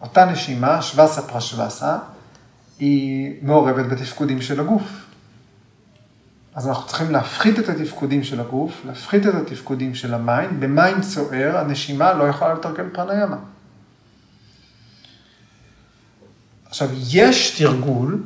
אותה 0.00 0.24
נשימה, 0.24 0.82
שווסה 0.82 1.22
פרשווסה, 1.22 1.98
היא 2.78 3.34
מעורבת 3.42 3.86
בתפקודים 3.86 4.42
של 4.42 4.60
הגוף. 4.60 5.07
אז 6.58 6.68
אנחנו 6.68 6.86
צריכים 6.86 7.10
להפחית 7.10 7.58
את 7.58 7.68
התפקודים 7.68 8.24
של 8.24 8.40
הגוף, 8.40 8.72
להפחית 8.84 9.26
את 9.26 9.34
התפקודים 9.34 9.94
של 9.94 10.14
המים. 10.14 10.60
במים 10.60 11.02
סוער 11.02 11.58
הנשימה 11.58 12.12
לא 12.12 12.24
יכולה 12.24 12.54
לתרגל 12.54 12.84
פרניאמה. 12.92 13.36
עכשיו, 16.66 16.88
יש 17.10 17.58
תרגול 17.58 18.22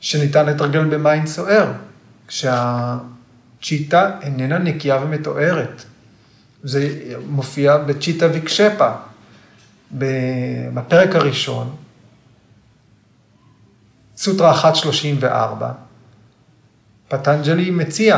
שניתן 0.00 0.46
לתרגל 0.46 0.84
במים 0.84 1.26
סוער, 1.26 1.72
כשהצ'יטה 2.26 4.10
איננה 4.22 4.58
נקייה 4.58 4.96
ומתוארת. 5.02 5.84
זה 6.62 7.14
מופיע 7.28 7.76
בצ'יטה 7.76 8.26
ויקשפה. 8.32 8.90
בפרק 10.74 11.14
הראשון, 11.14 11.76
סוטרה 14.16 14.52
134, 14.52 15.72
פטנג'לי 17.08 17.70
מציע, 17.70 18.16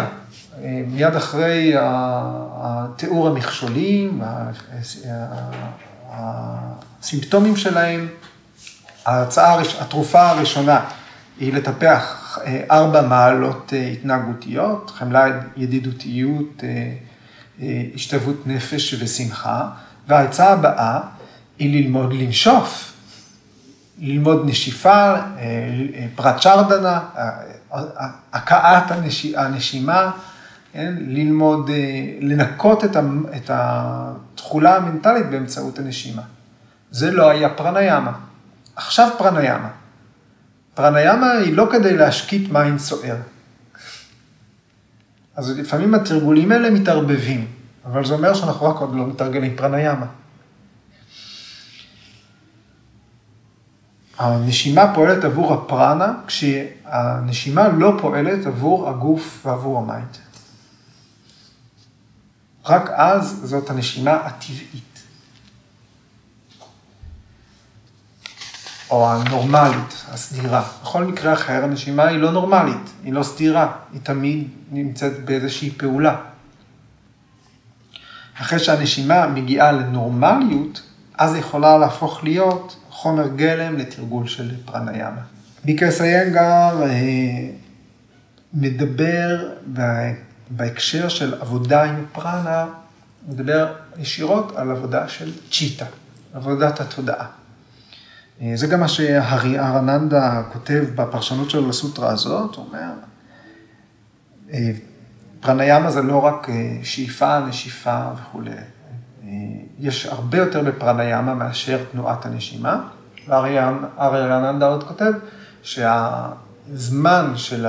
אה, 0.63 0.83
מיד 0.87 1.17
אחרי 1.17 1.73
התיאור 1.77 3.29
המכשולים, 3.29 4.23
הסימפטומים 6.11 7.57
שלהם, 7.57 8.09
ההצעה, 9.07 9.61
התרופה 9.81 10.31
הראשונה 10.31 10.85
היא 11.41 11.53
לטפח 11.55 12.39
אה, 12.47 12.63
ארבע 12.71 13.03
מעלות 13.03 13.73
אה, 13.77 13.89
התנהגותיות, 13.89 14.91
חמלה, 14.91 15.41
ידידותיות, 15.57 16.63
השתוות 17.95 18.47
נפש 18.47 18.95
ושמחה, 18.99 19.69
וההצעה 20.09 20.53
הבאה 20.53 21.01
היא 21.59 21.83
ללמוד 21.83 22.13
לנשוף, 22.13 22.93
ללמוד 23.99 24.43
נשיפה, 24.47 25.15
פרט 26.15 26.43
שרדנה, 26.43 27.01
הכאת 28.33 28.91
הנשימה, 29.37 30.11
כן? 30.73 30.95
ללמוד, 30.99 31.71
אה, 31.71 31.75
לנקות 32.21 32.85
את 33.37 33.51
התכולה 33.53 34.77
המנטלית 34.77 35.31
באמצעות 35.31 35.79
הנשימה. 35.79 36.23
זה 36.91 37.11
לא 37.11 37.31
היה 37.31 37.49
פרניאמה. 37.49 38.13
עכשיו 38.77 39.09
פרניאמה. 39.19 39.69
פרניאמה 40.75 41.31
היא 41.31 41.57
לא 41.57 41.69
כדי 41.73 41.97
להשקיט 41.97 42.53
מים 42.53 42.79
סוער. 42.79 43.17
אז 45.37 45.59
לפעמים 45.59 45.95
התרגולים 45.95 46.53
האלה 46.53 46.71
מתערבבים, 46.71 47.47
אבל 47.87 48.05
זה 48.05 48.15
אומר 48.15 48.35
שאנחנו 48.35 48.67
רק 48.67 48.77
עוד 48.77 48.95
לא 48.95 49.07
מתרגלים 49.07 49.57
פרניאמה. 49.57 50.07
הנשימה 54.21 54.95
פועלת 54.95 55.25
עבור 55.25 55.55
הפרנה, 55.55 56.13
כשהנשימה 56.27 57.69
לא 57.69 57.93
פועלת 58.01 58.47
עבור 58.47 58.89
הגוף 58.89 59.47
ועבור 59.47 59.79
ה 59.79 59.85
mind. 59.85 60.17
רק 62.67 62.91
אז 62.91 63.41
זאת 63.45 63.71
הנשימה 63.71 64.13
הטבעית. 64.13 65.03
או 68.91 69.11
הנורמלית, 69.11 70.05
הסדירה. 70.09 70.63
בכל 70.83 71.05
מקרה 71.05 71.33
אחר, 71.33 71.65
הנשימה 71.65 72.07
היא 72.07 72.19
לא 72.19 72.31
נורמלית, 72.31 72.91
היא 73.05 73.13
לא 73.13 73.23
סדירה, 73.23 73.73
היא 73.93 74.01
תמיד 74.03 74.49
נמצאת 74.71 75.25
באיזושהי 75.25 75.71
פעולה. 75.71 76.17
אחרי 78.41 78.59
שהנשימה 78.59 79.27
מגיעה 79.27 79.73
לנורמליות, 79.73 80.83
אז 81.19 81.33
היא 81.33 81.41
יכולה 81.41 81.79
להפוך 81.79 82.25
להיות 82.25 82.80
חומר 83.01 83.29
גלם 83.29 83.77
לתרגול 83.77 84.27
של 84.27 84.51
פרניאמה. 84.65 85.21
ביקרס 85.65 86.01
איינגר 86.01 86.83
אה, 86.83 87.51
מדבר 88.55 89.49
בהקשר 90.51 91.09
של 91.09 91.35
עבודה 91.41 91.85
עם 91.85 92.05
פרנה, 92.13 92.67
מדבר 93.29 93.75
ישירות 93.99 94.57
על 94.57 94.71
עבודה 94.71 95.09
של 95.09 95.33
צ'יטה, 95.51 95.85
עבודת 96.35 96.81
התודעה. 96.81 97.27
אה, 98.43 98.53
זה 98.55 98.67
גם 98.67 98.81
מה 98.81 98.89
שהרי 98.89 99.59
ארננדה 99.59 100.43
כותב 100.53 100.85
בפרשנות 100.95 101.51
שלו 101.51 101.69
לסוטרה 101.69 102.13
הזאת, 102.13 102.55
הוא 102.55 102.67
אומר, 102.67 102.93
אה, 104.53 104.71
פרניאמה 105.41 105.91
זה 105.91 106.03
לא 106.03 106.25
רק 106.25 106.49
שאיפה, 106.83 107.41
נשיפה 107.41 108.11
וכולי. 108.21 108.51
יש 109.79 110.07
הרבה 110.07 110.39
יותר 110.39 110.63
בפרניאמה 110.63 111.35
מאשר 111.35 111.79
תנועת 111.93 112.27
הנשימה. 112.27 112.81
ואריאננדה 113.29 114.67
עוד 114.67 114.85
כותב 114.85 115.13
שהזמן 115.63 117.33
של, 117.37 117.67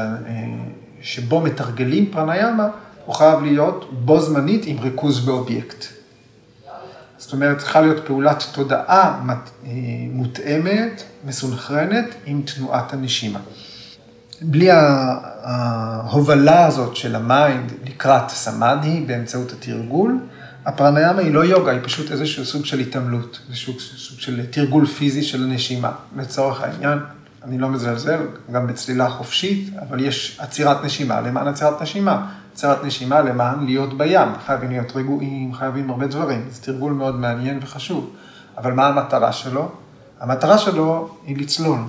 שבו 1.01 1.41
מתרגלים 1.41 2.12
פרניאמה, 2.12 2.68
הוא 3.05 3.16
חייב 3.16 3.41
להיות 3.41 3.89
בו 4.05 4.22
זמנית 4.22 4.62
עם 4.66 4.80
ריכוז 4.80 5.26
באובייקט. 5.26 5.86
זאת 7.18 7.34
אומרת, 7.34 7.57
צריכה 7.57 7.82
להיות 7.82 8.07
פעולת 8.07 8.43
תודעה 8.51 9.22
מותאמת, 10.12 11.03
מסונכרנת, 11.26 12.16
עם 12.26 12.41
תנועת 12.41 12.93
הנשימה. 12.93 13.39
בלי 14.41 14.70
ההובלה 15.43 16.66
הזאת 16.66 16.95
של 16.95 17.16
ה 17.16 17.27
mind 17.27 17.72
לקראת 17.86 18.30
סמאדי 18.30 19.03
באמצעות 19.07 19.51
התרגול, 19.51 20.20
הפרניאמה 20.66 21.22
היא 21.22 21.34
לא 21.34 21.45
יוגה, 21.45 21.72
היא 21.72 21.80
פשוט 21.84 22.12
איזשהו 22.12 22.45
סוג 22.45 22.66
של 22.66 22.80
התעמלות, 22.80 23.39
איזשהו 23.49 23.74
סוג 23.80 24.20
של 24.20 24.45
תרגול 24.45 24.86
פיזי 24.86 25.24
של 25.24 25.43
הנשימה, 25.43 25.91
לצורך 26.18 26.62
העניין, 26.62 26.99
אני 27.43 27.57
לא 27.57 27.70
מזלזל, 27.70 28.20
גם 28.51 28.68
בצלילה 28.68 29.09
חופשית, 29.09 29.74
אבל 29.80 30.05
יש 30.05 30.38
עצירת 30.39 30.86
נשימה 30.86 31.22
למען 31.22 31.47
עצירת 31.47 31.82
נשימה. 31.82 32.28
עצירת 32.53 32.84
נשימה 32.84 33.22
למען 33.22 33.66
להיות 33.66 33.97
בים, 33.97 34.30
חייבים 34.45 34.70
להיות 34.70 34.95
רגועים, 34.95 35.53
חייבים 35.53 35.89
הרבה 35.89 36.07
דברים. 36.07 36.47
זה 36.51 36.62
תרגול 36.62 36.93
מאוד 36.93 37.16
מעניין 37.16 37.59
וחשוב. 37.62 38.14
אבל 38.57 38.74
מה 38.74 38.88
המטרה 38.88 39.32
שלו? 39.32 39.72
המטרה 40.20 40.57
שלו 40.57 41.18
היא 41.26 41.38
לצלול. 41.38 41.80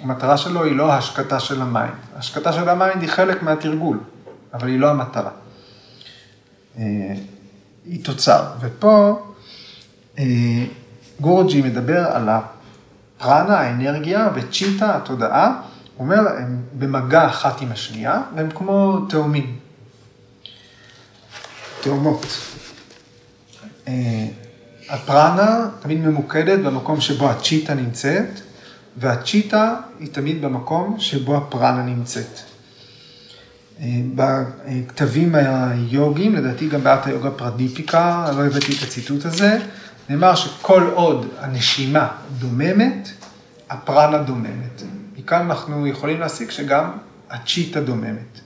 המטרה 0.00 0.36
שלו 0.36 0.64
היא 0.64 0.76
לא 0.76 0.92
השקטה 0.92 1.40
של 1.40 1.62
המים. 1.62 1.92
השקטה 2.16 2.52
של 2.52 2.68
המים 2.68 3.00
היא 3.00 3.08
חלק 3.08 3.42
מהתרגול, 3.42 3.98
אבל 4.54 4.68
היא 4.68 4.80
לא 4.80 4.90
המטרה. 4.90 5.30
היא 7.88 8.04
תוצר. 8.04 8.44
ופה 8.60 9.22
אה, 10.18 10.24
גורג'י 11.20 11.62
מדבר 11.62 12.06
על 12.06 12.28
הפרנה, 12.28 13.60
האנרגיה, 13.60 14.28
וצ'יטה, 14.34 14.96
התודעה. 14.96 15.60
הוא 15.96 16.04
אומר, 16.04 16.28
הם 16.38 16.62
במגע 16.78 17.26
אחת 17.26 17.60
עם 17.60 17.72
השנייה, 17.72 18.22
והם 18.36 18.50
כמו 18.50 18.98
תאומים. 19.08 19.56
תאומות. 21.80 22.26
אה, 23.88 24.26
הפרנה 24.88 25.68
תמיד 25.80 26.00
ממוקדת 26.00 26.58
במקום 26.58 27.00
שבו 27.00 27.30
הצ'יטה 27.30 27.74
נמצאת, 27.74 28.40
והצ'יטה 28.96 29.74
היא 30.00 30.08
תמיד 30.12 30.42
במקום 30.42 30.96
שבו 30.98 31.36
הפרנה 31.36 31.82
נמצאת. 31.82 32.40
אה, 33.80 34.00
בכתבים 34.14 35.34
היוגיים, 35.34 36.34
לדעתי 36.34 36.68
גם 36.68 36.84
באתא 36.84 37.08
יוגה 37.08 37.30
פרדיפיקה, 37.30 38.26
לא 38.36 38.46
הבאתי 38.46 38.72
את 38.72 38.82
הציטוט 38.82 39.24
הזה, 39.24 39.58
נאמר 40.10 40.34
שכל 40.34 40.90
עוד 40.94 41.26
הנשימה 41.38 42.08
דוממת, 42.38 43.08
הפרנה 43.70 44.22
דוממת. 44.22 44.82
מכאן 45.18 45.50
אנחנו 45.50 45.86
יכולים 45.86 46.20
להסיק 46.20 46.50
שגם 46.50 46.90
הצ'יטה 47.30 47.80
דוממת. 47.80 48.40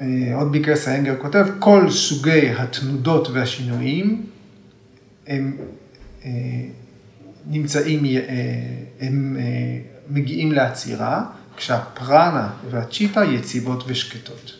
אה, 0.00 0.06
עוד 0.34 0.52
ביקרס 0.52 0.88
האנגר 0.88 1.16
כותב, 1.18 1.46
כל 1.58 1.90
סוגי 1.90 2.50
התנודות 2.50 3.28
והשינויים 3.28 4.26
הם 5.26 5.56
אה, 6.24 6.30
נמצאים, 7.46 8.02
הם 9.00 9.36
מגיעים 10.10 10.52
לעצירה, 10.52 11.24
כשהפרנה 11.58 12.48
והצ'יטה 12.70 13.24
יציבות 13.24 13.84
ושקטות. 13.86 14.52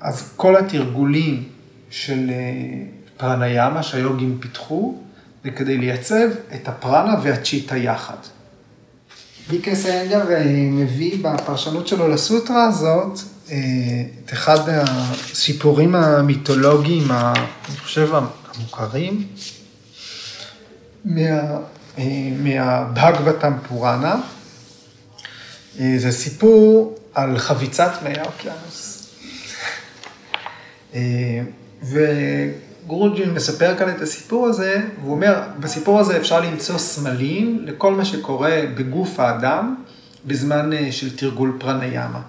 אז 0.00 0.32
כל 0.36 0.56
התרגולים 0.56 1.48
של 1.90 2.30
פרניאמה 3.16 3.82
שהיוגים 3.82 4.38
פיתחו, 4.40 4.98
זה 5.44 5.50
כדי 5.50 5.78
לייצב 5.78 6.28
את 6.54 6.68
הפרנה 6.68 7.14
והצ'יטה 7.22 7.76
יחד. 7.76 8.16
ביקרס 9.50 9.86
איינגר 9.86 10.30
אה, 10.30 10.44
מביא 10.70 11.18
בפרשנות 11.22 11.88
שלו 11.88 12.08
לסוטרה 12.08 12.64
הזאת 12.64 13.18
אה, 13.50 13.56
את 14.24 14.32
אחד 14.32 14.58
הסיפורים 14.68 15.94
המיתולוגיים, 15.94 17.12
אני 17.12 17.76
חושב, 17.76 18.10
המוכרים, 18.14 19.26
מה, 21.04 21.20
אה, 21.98 22.04
מהבהגבתם 22.42 23.52
פוראנה. 23.68 24.20
זה 25.78 26.12
סיפור 26.12 26.98
על 27.14 27.38
חביצת 27.38 27.92
מי 28.02 28.14
האוקיינוס. 28.18 29.08
ו... 31.82 31.98
גרוג'ין 32.88 33.30
מספר 33.34 33.78
כאן 33.78 33.90
את 33.90 34.00
הסיפור 34.00 34.46
הזה, 34.46 34.82
והוא 35.00 35.12
אומר, 35.12 35.42
בסיפור 35.60 36.00
הזה 36.00 36.16
אפשר 36.16 36.40
למצוא 36.40 36.78
סמלים 36.78 37.62
לכל 37.64 37.94
מה 37.94 38.04
שקורה 38.04 38.60
בגוף 38.74 39.20
האדם 39.20 39.74
בזמן 40.26 40.72
אה, 40.72 40.92
של 40.92 41.16
תרגול 41.16 41.56
פרניאמה. 41.60 42.22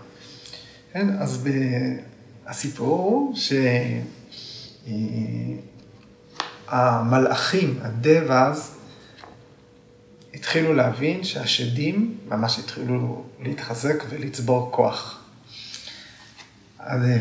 כן, 0.94 1.08
אז 1.20 1.48
הסיפור 2.48 3.00
הוא 3.00 3.36
שהמלאכים, 6.70 7.80
הדבאז, 7.82 8.72
התחילו 10.40 10.74
להבין 10.74 11.24
שהשדים 11.24 12.18
ממש 12.28 12.60
התחילו 12.60 13.26
להתחזק 13.40 14.04
ולצבור 14.10 14.70
כוח. 14.72 15.20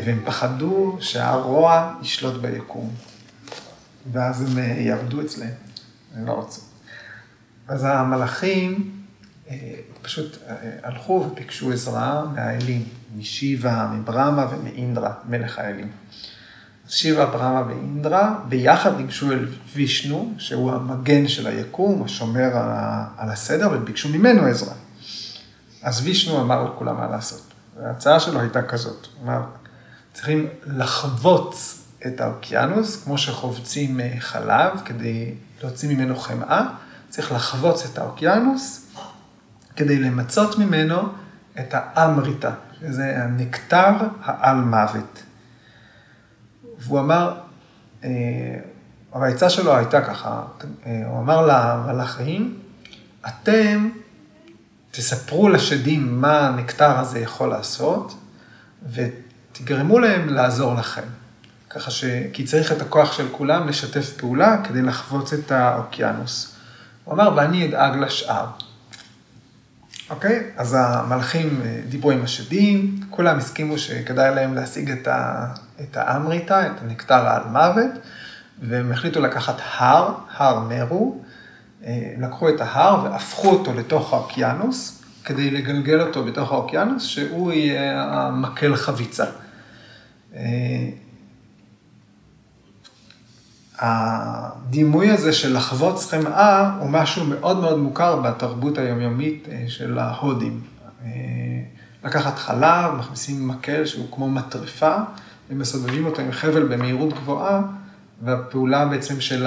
והם 0.05 0.21
פחדו 0.25 0.97
שהרוע 0.99 1.93
ישלוט 2.01 2.41
ביקום. 2.41 2.95
ואז 4.11 4.41
הם 4.41 4.57
אה, 4.57 4.63
יעבדו 4.63 5.21
אצלם, 5.21 5.49
הם 6.15 6.27
לא 6.27 6.39
רצו. 6.39 6.61
אז 7.67 7.83
המלאכים 7.83 8.91
אה, 9.49 9.55
פשוט 10.01 10.37
אה, 10.47 10.55
הלכו 10.83 11.13
וביקשו 11.13 11.71
עזרה 11.71 12.25
מהאלים, 12.35 12.85
משיבה, 13.17 13.91
מברמה 13.93 14.47
ומאינדרה, 14.51 15.13
מלך 15.29 15.59
האלים. 15.59 15.91
שיבה, 16.89 17.25
ברמה 17.25 17.63
ואינדרה 17.67 18.39
ביחד 18.49 18.97
ניגשו 18.97 19.31
אל 19.31 19.47
וישנו, 19.73 20.33
שהוא 20.37 20.71
המגן 20.71 21.27
של 21.27 21.47
היקום, 21.47 22.03
השומר 22.03 22.49
על 23.17 23.29
הסדר, 23.29 23.69
וביקשו 23.73 24.09
ממנו 24.09 24.45
עזרה. 24.45 24.73
אז 25.83 26.01
וישנו 26.03 26.41
אמר 26.41 26.63
לכולם 26.63 26.97
מה 26.97 27.07
לעשות. 27.07 27.41
וההצעה 27.77 28.19
שלו 28.19 28.39
הייתה 28.39 28.61
כזאת, 28.61 29.07
הוא 29.15 29.23
אמר, 29.23 29.41
צריכים 30.13 30.47
לחבוץ 30.65 31.79
את 32.07 32.21
האוקיינוס, 32.21 33.03
כמו 33.03 33.17
שחובצים 33.17 33.99
אה, 33.99 34.13
חלב 34.19 34.81
כדי 34.85 35.33
להוציא 35.61 35.95
ממנו 35.95 36.15
חמאה, 36.15 36.65
צריך 37.09 37.31
לחבוץ 37.31 37.85
את 37.85 37.97
האוקיינוס 37.97 38.85
כדי 39.75 39.99
למצות 39.99 40.57
ממנו 40.57 41.01
את 41.59 41.73
האמריטה, 41.73 42.51
שזה 42.79 43.23
הנקטר 43.23 43.93
העל 44.23 44.55
מוות. 44.55 45.23
והוא 46.79 46.99
אמר, 46.99 47.33
אה, 48.03 48.09
העצה 49.13 49.49
שלו 49.49 49.75
הייתה 49.75 50.01
ככה, 50.01 50.43
אה, 50.85 51.01
הוא 51.05 51.19
אמר 51.19 51.45
למלאכים, 51.45 52.59
אתם 53.27 53.89
תספרו 54.91 55.49
לשדים 55.49 56.21
מה 56.21 56.47
הנקטר 56.47 56.99
הזה 56.99 57.19
יכול 57.19 57.49
לעשות, 57.49 58.17
ותגרמו 58.93 59.99
להם 59.99 60.29
לעזור 60.29 60.73
לכם. 60.73 61.01
ככה 61.69 61.91
ש... 61.91 62.05
כי 62.33 62.43
צריך 62.43 62.71
את 62.71 62.81
הכוח 62.81 63.13
של 63.13 63.27
כולם 63.31 63.67
לשתף 63.67 64.13
פעולה 64.17 64.63
כדי 64.63 64.81
לחבוץ 64.81 65.33
את 65.33 65.51
האוקיינוס. 65.51 66.55
הוא 67.03 67.13
אמר, 67.13 67.33
ואני 67.35 67.65
אדאג 67.65 67.97
לשאר. 67.97 68.45
אוקיי? 70.09 70.43
אז 70.57 70.75
המלכים 70.79 71.61
אה, 71.65 71.81
דיברו 71.89 72.11
עם 72.11 72.23
השדים, 72.23 72.99
כולם 73.09 73.37
הסכימו 73.37 73.77
שכדאי 73.77 74.35
להם 74.35 74.53
להשיג 74.53 74.91
את, 74.91 75.07
ה... 75.07 75.45
את 75.81 75.97
האמריטה, 75.97 76.67
את 76.67 76.81
הנקטר 76.81 77.27
על 77.27 77.43
מוות, 77.51 77.91
והם 78.61 78.91
החליטו 78.91 79.21
לקחת 79.21 79.55
הר, 79.77 80.13
הר 80.37 80.59
מרו, 80.59 81.21
אה, 81.85 82.13
לקחו 82.17 82.49
את 82.49 82.61
ההר 82.61 83.03
והפכו 83.03 83.49
אותו 83.49 83.73
לתוך 83.73 84.13
האוקיינוס, 84.13 85.03
כדי 85.25 85.51
לגלגל 85.51 86.01
אותו 86.01 86.25
בתוך 86.25 86.51
האוקיינוס, 86.51 87.03
שהוא 87.03 87.51
יהיה 87.51 88.03
המקל 88.03 88.75
חביצה. 88.75 89.25
אה, 90.35 90.89
הדימוי 93.79 95.11
הזה 95.11 95.33
של 95.33 95.57
לחבוץ 95.57 96.11
חמאה 96.11 96.71
הוא 96.79 96.89
משהו 96.89 97.25
מאוד 97.25 97.59
מאוד 97.59 97.77
מוכר 97.77 98.21
בתרבות 98.21 98.77
היומיומית 98.77 99.47
אה, 99.51 99.63
של 99.67 99.99
ההודים. 99.99 100.61
לקחת 102.03 102.39
חלב, 102.39 102.93
מכניסים 102.97 103.47
מקל 103.47 103.85
שהוא 103.85 104.07
כמו 104.11 104.29
מטרפה, 104.29 104.95
ומסובבים 105.49 106.05
אותו 106.05 106.21
עם 106.21 106.31
חבל 106.31 106.67
במהירות 106.67 107.13
גבוהה, 107.13 107.61
והפעולה 108.21 108.85
בעצם 108.85 109.21
של 109.21 109.45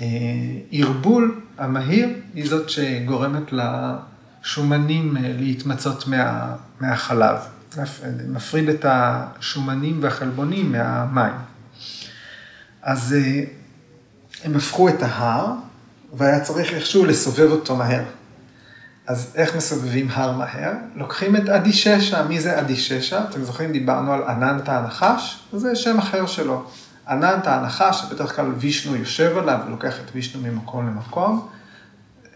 הערבול 0.00 1.40
המהיר 1.58 2.08
היא 2.34 2.48
זאת 2.48 2.70
שגורמת 2.70 3.52
לשומנים 3.52 5.16
אה, 5.16 5.32
להתמצות 5.38 6.06
מה, 6.06 6.54
מהחלב. 6.80 7.36
מפריד 8.28 8.68
את 8.68 8.84
השומנים 8.88 9.98
והחלבונים 10.02 10.72
מהמים. 10.72 11.34
אז 12.82 13.12
אה, 13.18 13.44
הם 14.44 14.56
הפכו 14.56 14.88
את 14.88 15.02
ההר, 15.02 15.52
והיה 16.12 16.40
צריך 16.40 16.72
איכשהו 16.72 17.04
לסובב 17.04 17.50
אותו 17.50 17.76
מהר. 17.76 18.04
אז 19.08 19.32
איך 19.34 19.56
מסובבים 19.56 20.08
הר 20.10 20.32
מהר? 20.32 20.72
לוקחים 20.94 21.36
את 21.36 21.48
אדיששע. 21.48 22.22
מי 22.22 22.40
זה 22.40 22.60
אדיששע? 22.60 23.20
אתם 23.30 23.44
זוכרים, 23.44 23.72
דיברנו 23.72 24.12
על 24.12 24.22
אננטה 24.22 24.78
הנחש? 24.78 25.42
זה 25.52 25.76
שם 25.76 25.98
אחר 25.98 26.26
שלו. 26.26 26.64
אננטה 27.08 27.56
הנחש, 27.56 28.00
שבדרך 28.00 28.36
כלל 28.36 28.52
וישנו 28.56 28.96
יושב 28.96 29.38
עליו 29.38 29.58
ולוקח 29.66 30.00
את 30.00 30.10
וישנו 30.14 30.42
ממקום 30.42 30.86
למקום, 30.86 31.48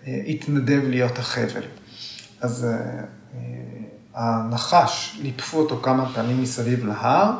אה, 0.07 0.21
התנדב 0.27 0.81
להיות 0.89 1.19
החבל. 1.19 1.63
אז 2.41 2.65
אה, 2.65 3.41
הנחש, 4.15 5.19
ליפפו 5.23 5.59
אותו 5.59 5.81
כמה 5.83 6.15
פעמים 6.15 6.43
מסביב 6.43 6.87
להר, 6.87 7.33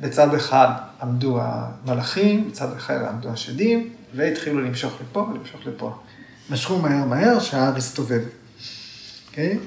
בצד 0.00 0.34
אחד 0.34 0.68
עמדו 1.02 1.38
המלאכים, 1.42 2.48
בצד 2.48 2.72
אחר 2.76 3.08
עמדו 3.08 3.28
השדים, 3.28 3.90
והתחילו 4.14 4.60
למשוך 4.60 4.92
לפה 5.00 5.20
ולמשוך 5.20 5.60
לפה. 5.66 5.98
משכו 6.50 6.78
מהר 6.78 7.04
מהר 7.04 7.40
שההר 7.40 7.76
הסתובב, 7.76 8.22
אוקיי? 9.36 9.58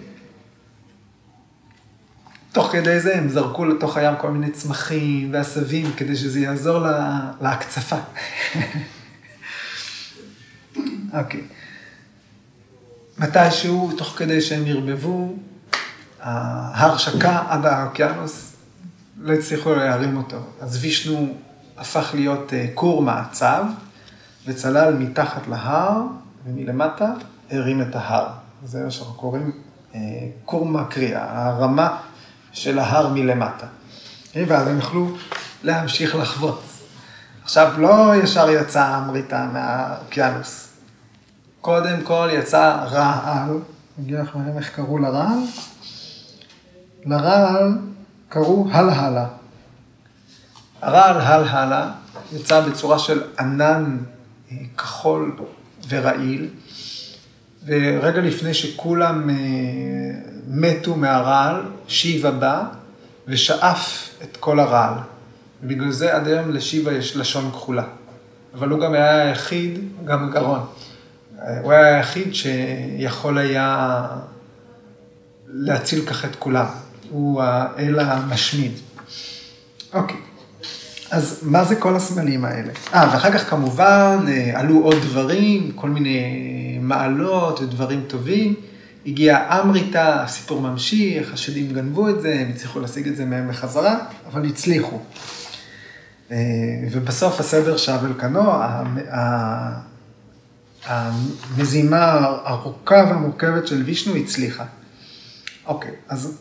תוך 2.51 2.71
כדי 2.71 2.99
זה 2.99 3.17
הם 3.17 3.29
זרקו 3.29 3.65
לתוך 3.65 3.97
הים 3.97 4.15
כל 4.17 4.31
מיני 4.31 4.51
צמחים 4.51 5.33
ועשבים 5.33 5.93
כדי 5.97 6.15
שזה 6.15 6.39
יעזור 6.39 6.79
לה, 6.79 7.19
להקצפה. 7.41 7.95
אוקיי. 11.19 11.41
מתישהו, 13.17 13.91
תוך 13.97 14.13
כדי 14.17 14.41
שהם 14.41 14.63
ערבבו, 14.67 15.35
ההר 16.19 16.97
שקע 16.97 17.43
עד 17.49 17.65
האוקיינוס, 17.65 18.55
לא 19.21 19.33
הצליחו 19.33 19.75
להרים 19.75 20.17
אותו. 20.17 20.39
אז 20.61 20.83
וישנו 20.83 21.35
הפך 21.77 22.11
להיות 22.13 22.53
אה, 22.53 22.67
כור 22.73 23.01
מעצב, 23.01 23.65
וצלל 24.45 24.93
מתחת 24.93 25.47
להר, 25.47 26.01
ומלמטה 26.45 27.13
הרים 27.51 27.81
את 27.81 27.95
ההר. 27.95 28.48
זה 28.63 28.83
מה 28.83 28.91
שאנחנו 28.91 29.13
קוראים 29.13 29.51
אה, 29.95 29.99
כור 30.45 30.65
מקריאה, 30.65 31.47
הרמה 31.47 31.97
של 32.51 32.79
ההר 32.79 33.07
מלמטה. 33.07 33.65
ואז 34.35 34.67
הם 34.67 34.77
יכלו 34.77 35.17
להמשיך 35.63 36.15
לחבוץ. 36.15 36.83
עכשיו, 37.43 37.73
לא 37.77 38.15
ישר 38.23 38.49
יצא 38.49 38.97
אמריטה 38.97 39.49
מהאוקיינוס. 39.53 40.69
קודם 41.61 42.01
כל 42.03 42.29
יצא 42.33 42.85
רעל, 42.91 43.59
נגיד 43.97 44.19
לך 44.19 44.35
מעניין 44.35 44.57
איך 44.57 44.75
קראו 44.75 44.97
לרעל? 44.97 45.39
לרעל 47.05 47.77
קראו 48.29 48.67
הלהלה. 48.71 49.25
הרעל 50.81 51.21
הלהלה 51.21 51.91
יצא 52.33 52.61
בצורה 52.61 52.99
של 52.99 53.23
ענן 53.39 53.97
אה, 54.51 54.57
כחול 54.77 55.35
ורעיל, 55.89 56.49
ורגע 57.65 58.21
לפני 58.21 58.53
שכולם 58.53 59.29
אה, 59.29 59.35
מתו 60.47 60.95
מהרעל, 60.95 61.61
שיבה 61.87 62.31
בא 62.31 62.63
ושאף 63.27 64.09
את 64.23 64.37
כל 64.37 64.59
הרעל. 64.59 64.93
ובגלל 65.63 65.91
זה 65.91 66.15
עד 66.15 66.27
היום 66.27 66.51
לשיבה 66.51 66.91
יש 66.91 67.15
לשון 67.15 67.51
כחולה. 67.51 67.83
אבל 68.53 68.69
הוא 68.69 68.79
גם 68.79 68.93
היה 68.93 69.21
היחיד, 69.21 69.79
גם 70.05 70.31
גרון. 70.31 70.59
הוא 71.61 71.71
היה 71.71 71.95
היחיד 71.95 72.35
שיכול 72.35 73.37
היה 73.37 74.07
להציל 75.47 76.05
ככה 76.05 76.27
את 76.27 76.35
כולם. 76.35 76.65
הוא 77.09 77.41
האל 77.41 77.99
המשמיד. 77.99 78.71
אוקיי, 79.93 80.17
אז 81.11 81.39
מה 81.41 81.63
זה 81.63 81.75
כל 81.75 81.95
הסמלים 81.95 82.45
האלה? 82.45 82.71
אה, 82.93 83.09
ואחר 83.13 83.31
כך 83.31 83.49
כמובן 83.49 84.25
אה, 84.27 84.59
עלו 84.59 84.83
עוד 84.83 84.95
דברים, 84.95 85.71
כל 85.75 85.89
מיני 85.89 86.78
מעלות 86.89 87.59
ודברים 87.59 88.03
טובים. 88.07 88.55
הגיע 89.05 89.59
אמריטה, 89.59 90.23
הסיפור 90.23 90.61
ממשיך, 90.61 91.33
השדים 91.33 91.73
גנבו 91.73 92.09
את 92.09 92.21
זה, 92.21 92.39
הם 92.39 92.49
הצליחו 92.49 92.79
להשיג 92.79 93.07
את 93.07 93.15
זה 93.15 93.25
מהם 93.25 93.49
בחזרה, 93.49 93.97
אבל 94.27 94.45
הצליחו. 94.45 94.99
אה, 96.31 96.37
ובסוף 96.91 97.39
הסדר 97.39 97.77
שב 97.77 97.99
אל 98.05 98.13
כנו, 98.19 98.51
המזימה 100.85 102.03
הארוכה 102.45 103.05
והמורכבת 103.09 103.67
של 103.67 103.83
וישנו 103.83 104.15
הצליחה. 104.15 104.65
אוקיי, 105.65 105.91
אז 106.07 106.37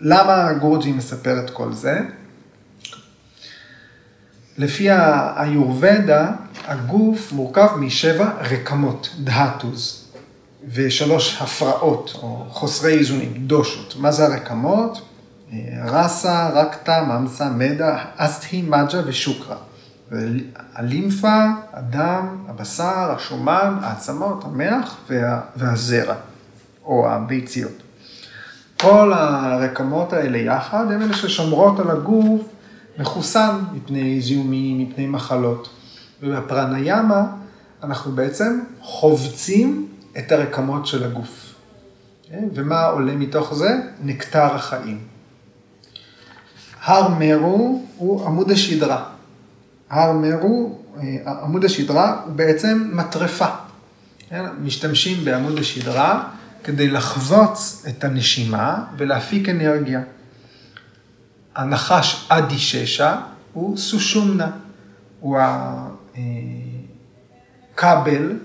למה 0.00 0.52
גורג'י 0.52 0.92
מספר 0.92 1.44
את 1.44 1.50
כל 1.50 1.72
זה? 1.72 2.00
לפי 4.58 4.88
היורבדה, 5.36 6.32
הגוף 6.66 7.32
מורכב 7.32 7.68
משבע 7.76 8.30
רקמות, 8.50 9.10
דהטוז, 9.18 10.08
ושלוש 10.74 11.42
הפרעות, 11.42 12.18
או 12.22 12.44
חוסרי 12.48 12.98
איזונים, 12.98 13.32
דושות. 13.36 13.94
מה 13.98 14.12
זה 14.12 14.24
הרקמות? 14.26 15.00
רסה, 15.84 16.48
רקטה, 16.48 17.04
ממסה, 17.04 17.50
מדה, 17.50 18.04
אסטהי, 18.16 18.62
מג'ה 18.62 19.00
ושוקרה. 19.06 19.56
הלימפה, 20.74 21.44
הדם, 21.72 22.44
הבשר, 22.48 23.14
השומן, 23.16 23.76
העצמות, 23.82 24.44
המח 24.44 24.96
וה, 25.10 25.40
והזרע, 25.56 26.14
או 26.84 27.10
הביציות. 27.10 27.82
כל 28.80 29.12
הרקמות 29.12 30.12
האלה 30.12 30.38
יחד 30.38 30.92
הם 30.92 31.02
אלה 31.02 31.14
ששומרות 31.14 31.80
על 31.80 31.90
הגוף 31.90 32.40
מחוסן 32.98 33.58
מפני 33.72 34.20
זיהומים, 34.20 34.78
מפני 34.78 35.06
מחלות. 35.06 35.68
ובפרניאמה 36.22 37.26
אנחנו 37.82 38.12
בעצם 38.12 38.60
חובצים 38.80 39.88
את 40.18 40.32
הרקמות 40.32 40.86
של 40.86 41.04
הגוף. 41.04 41.54
כן? 42.22 42.48
ומה 42.54 42.84
עולה 42.84 43.16
מתוך 43.16 43.54
זה? 43.54 43.80
נקטר 44.02 44.54
החיים. 44.54 45.00
הר 46.82 47.08
מרו 47.18 47.82
הוא 47.96 48.26
עמוד 48.26 48.50
השדרה. 48.50 49.04
הר 49.90 50.12
מרו, 50.12 50.78
אה, 50.96 51.42
עמוד 51.42 51.64
השדרה 51.64 52.22
הוא 52.24 52.32
בעצם 52.32 52.90
מטרפה. 52.92 53.48
כן? 54.28 54.44
משתמשים 54.62 55.24
בעמוד 55.24 55.58
השדרה 55.58 56.28
כדי 56.64 56.88
לחבוץ 56.88 57.84
את 57.88 58.04
הנשימה 58.04 58.84
ולהפיק 58.96 59.48
אנרגיה. 59.48 60.00
הנחש 61.56 62.26
אדי 62.28 62.58
ששה 62.58 63.20
הוא 63.52 63.76
סושומנה, 63.76 64.50
הוא 65.20 65.38
הכבל 67.74 68.38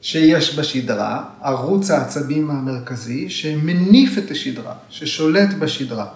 שיש 0.00 0.58
בשדרה, 0.58 1.24
ערוץ 1.42 1.90
העצבים 1.90 2.50
המרכזי, 2.50 3.30
שמניף 3.30 4.18
את 4.18 4.30
השדרה, 4.30 4.74
ששולט 4.88 5.54
בשדרה. 5.58 6.06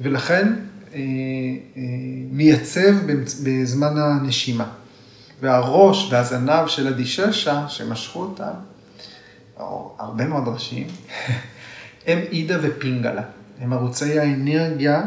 ולכן 0.00 0.52
אה, 0.94 0.98
אה, 1.76 1.82
מייצב 2.30 2.94
בזמן 3.42 3.96
הנשימה. 3.96 4.66
והראש 5.40 6.12
והזנב 6.12 6.66
של 6.66 6.86
הדיששה, 6.86 7.68
שמשכו 7.68 8.20
אותם, 8.20 8.52
או 9.56 9.96
הרבה 9.98 10.26
מאוד 10.26 10.48
ראשים, 10.48 10.86
הם 12.06 12.18
אידה 12.18 12.58
ופינגלה. 12.62 13.22
הם 13.60 13.72
ערוצי 13.72 14.18
האנרגיה 14.18 15.02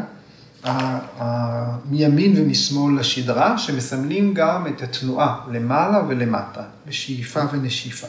מימין 1.84 2.34
ומשמאל 2.36 3.00
לשדרה, 3.00 3.58
שמסמלים 3.58 4.34
גם 4.34 4.66
את 4.66 4.82
התנועה 4.82 5.40
למעלה 5.52 6.02
ולמטה, 6.08 6.62
בשאיפה 6.86 7.40
ונשיפה. 7.52 8.06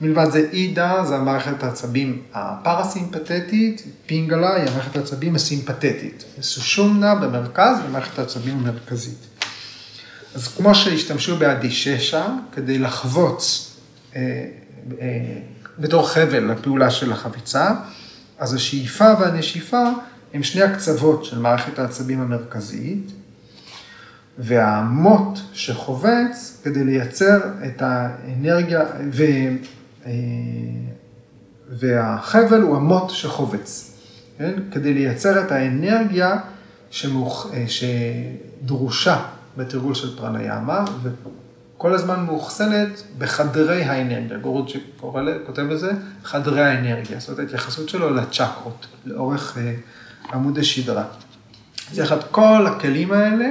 מלבד 0.00 0.30
זה 0.30 0.48
אידה 0.52 1.04
זה 1.04 1.16
המערכת 1.16 1.62
העצבים 1.62 2.22
הפרסימפטית, 2.34 3.82
פינגלה 4.06 4.54
היא 4.54 4.70
המערכת 4.70 4.96
העצבים 4.96 5.34
הסימפטית. 5.34 6.24
סושומנה 6.40 7.14
במרכז 7.14 7.76
ומערכת 7.86 8.18
העצבים 8.18 8.58
המרכזית. 8.58 9.26
אז 10.34 10.48
כמו 10.48 10.74
שהשתמשו 10.74 11.36
באדיששה 11.36 12.26
כדי 12.52 12.78
לחבוץ 12.78 13.72
אה, 14.16 14.20
אה, 15.00 15.08
בתור 15.78 16.08
חבל 16.08 16.52
לפעולה 16.52 16.90
של 16.90 17.12
החביצה, 17.12 17.70
אז 18.38 18.54
השאיפה 18.54 19.12
והנשיפה 19.20 19.84
הם 20.34 20.42
שני 20.42 20.62
הקצוות 20.62 21.24
של 21.24 21.38
מערכת 21.38 21.78
העצבים 21.78 22.20
המרכזית, 22.20 23.12
והמוט 24.38 25.38
שחובץ 25.52 26.60
כדי 26.64 26.84
לייצר 26.84 27.38
את 27.66 27.82
האנרגיה, 27.82 28.84
ו, 29.12 29.22
אה, 30.06 30.12
והחבל 31.68 32.60
הוא 32.60 32.76
המוט 32.76 33.10
שחובץ, 33.10 33.98
כן? 34.38 34.52
כדי 34.70 34.94
לייצר 34.94 35.40
את 35.40 35.52
האנרגיה 35.52 36.36
שמוכ... 36.90 37.50
אה, 37.52 37.64
שדרושה 37.68 39.24
בתרגול 39.56 39.94
של 39.94 40.16
פרניאמה, 40.16 40.84
כל 41.76 41.94
הזמן 41.94 42.24
מאוחסנת 42.24 43.02
בחדרי 43.18 43.84
האנרגיה. 43.84 44.38
גורד 44.38 44.68
שכותב 44.68 45.62
לזה, 45.62 45.92
חדרי 46.24 46.62
האנרגיה. 46.62 47.20
זאת 47.20 47.28
אומרת, 47.28 47.40
ההתייחסות 47.40 47.88
שלו 47.88 48.14
לצ'קרות, 48.14 48.86
לאורך 49.04 49.58
אה, 49.58 49.74
עמוד 50.32 50.58
השדרה. 50.58 51.04
אז 51.90 51.98
יחד 51.98 52.18
כל 52.30 52.66
הכלים 52.66 53.12
האלה 53.12 53.46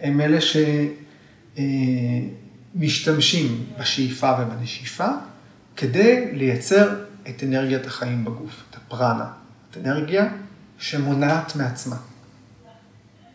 הם 0.00 0.20
אלה 0.20 0.38
שמשתמשים 2.74 3.46
אה, 3.46 3.80
בשאיפה 3.80 4.32
ובנשיפה 4.40 5.08
כדי 5.76 6.28
לייצר 6.32 6.94
את 7.28 7.42
אנרגיית 7.42 7.86
החיים 7.86 8.24
בגוף, 8.24 8.62
את 8.70 8.76
הפרנה, 8.76 9.26
את 9.70 9.76
אנרגיה 9.76 10.28
שמונעת 10.78 11.56
מעצמה. 11.56 11.96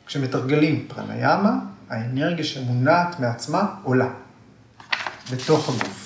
כשמתרגלים 0.05 0.85
פרניאמה, 0.87 1.59
האנרגיה 1.89 2.45
שמונעת 2.45 3.19
מעצמה 3.19 3.75
עולה 3.83 4.09
בתוך 5.31 5.69
הגוף. 5.69 6.03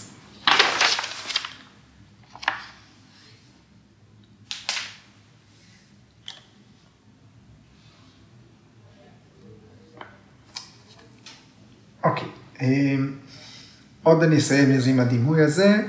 אוקיי, 12.03 12.23
אה, 12.23 12.29
עוד 14.03 14.23
אני 14.23 14.37
אסיים 14.37 14.71
איזה 14.71 14.89
עם 14.89 14.99
הדימוי 14.99 15.43
הזה. 15.43 15.83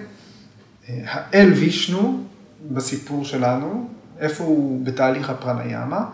האל 0.88 1.52
וישנו 1.52 2.24
בסיפור 2.72 3.24
שלנו, 3.24 3.88
איפה 4.18 4.44
הוא 4.44 4.86
בתהליך 4.86 5.30
הפרניאמה? 5.30 6.08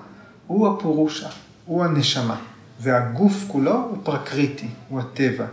הוא 0.47 0.69
הפורושה, 0.69 1.29
הוא 1.65 1.85
הנשמה, 1.85 2.41
והגוף 2.81 3.45
כולו 3.49 3.75
הוא 3.75 3.99
פרקריטי, 4.03 4.69
הוא 4.89 5.01
הטבע. 5.01 5.47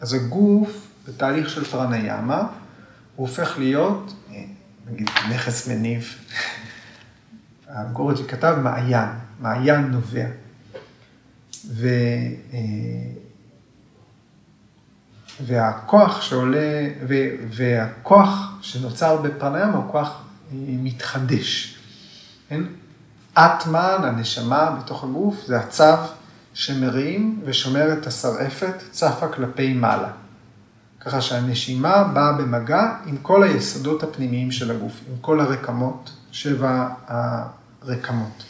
אז 0.00 0.14
הגוף 0.14 0.86
בתהליך 1.08 1.50
של 1.50 1.64
פרניאמה, 1.64 2.46
הוא 3.16 3.28
הופך 3.28 3.58
להיות, 3.58 4.14
נגיד, 4.90 5.08
נכס 5.30 5.68
מניב. 5.68 6.14
גורג'י 7.92 8.24
כתב 8.28 8.56
מעיין, 8.62 9.08
מעיין 9.40 9.80
נובע. 9.80 10.26
ו, 11.70 11.88
והכוח 15.46 16.22
שעולה, 16.22 16.88
ו, 17.08 17.14
והכוח 17.50 18.58
שנוצר 18.60 19.16
בפרניאמה 19.16 19.76
הוא 19.76 19.92
כוח 19.92 20.22
מתחדש. 20.52 21.78
כן? 22.48 22.62
אטמן, 23.34 23.96
הנשמה 24.02 24.70
בתוך 24.70 25.04
הגוף, 25.04 25.44
זה 25.46 25.60
הצו 25.60 25.84
שמרים 26.54 27.40
ושומר 27.44 27.92
את 27.92 28.06
השרעפת, 28.06 28.74
צפה 28.90 29.28
כלפי 29.28 29.72
מעלה. 29.72 30.10
ככה 31.00 31.20
שהנשימה 31.20 32.04
באה 32.04 32.32
במגע 32.32 32.94
עם 33.06 33.16
כל 33.16 33.42
היסודות 33.42 34.02
הפנימיים 34.02 34.52
של 34.52 34.70
הגוף, 34.70 35.00
עם 35.08 35.16
כל 35.20 35.40
הרקמות, 35.40 36.12
שבע 36.32 36.88
הרקמות. 37.06 38.44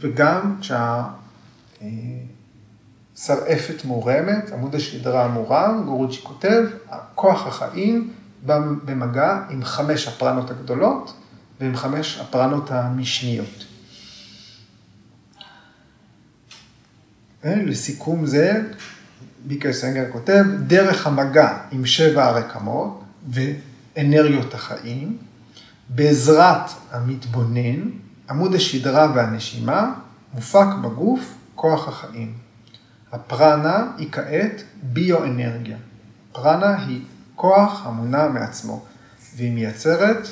וגם 0.00 0.56
כשהשרעפת 3.20 3.84
מורמת, 3.84 4.52
עמוד 4.52 4.74
השדרה 4.74 5.28
מורם, 5.28 5.82
גורוצ'י 5.86 6.20
כותב, 6.22 6.62
כוח 7.14 7.46
החיים 7.46 8.12
בא 8.46 8.58
במגע 8.84 9.38
עם 9.50 9.64
חמש 9.64 10.08
הפרנות 10.08 10.50
הגדולות 10.50 11.14
ועם 11.60 11.76
חמש 11.76 12.18
הפרנות 12.18 12.70
המשניות. 12.70 13.64
לסיכום 17.44 18.26
זה, 18.26 18.62
ביקר 19.44 19.72
סנגר 19.72 20.12
כותב, 20.12 20.44
דרך 20.66 21.06
המגע 21.06 21.58
עם 21.72 21.86
שבע 21.86 22.24
הרקמות 22.24 23.04
ואנרגיות 23.28 24.54
החיים, 24.54 25.18
בעזרת 25.88 26.70
המתבונן, 26.90 27.90
עמוד 28.30 28.54
השדרה 28.54 29.12
והנשימה, 29.14 29.94
מופק 30.34 30.66
בגוף 30.82 31.34
כוח 31.54 31.88
החיים. 31.88 32.49
הפרנה 33.12 33.92
היא 33.98 34.12
כעת 34.12 34.62
ביואנרגיה. 34.82 35.76
פרנה 36.32 36.84
היא 36.86 37.04
כוח 37.34 37.86
המונע 37.86 38.28
מעצמו, 38.28 38.84
והיא 39.36 39.52
מייצרת 39.52 40.28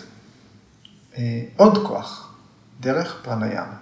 אה, 1.16 1.42
עוד 1.56 1.86
כוח 1.86 2.34
דרך 2.80 3.20
פרניאמה. 3.22 3.76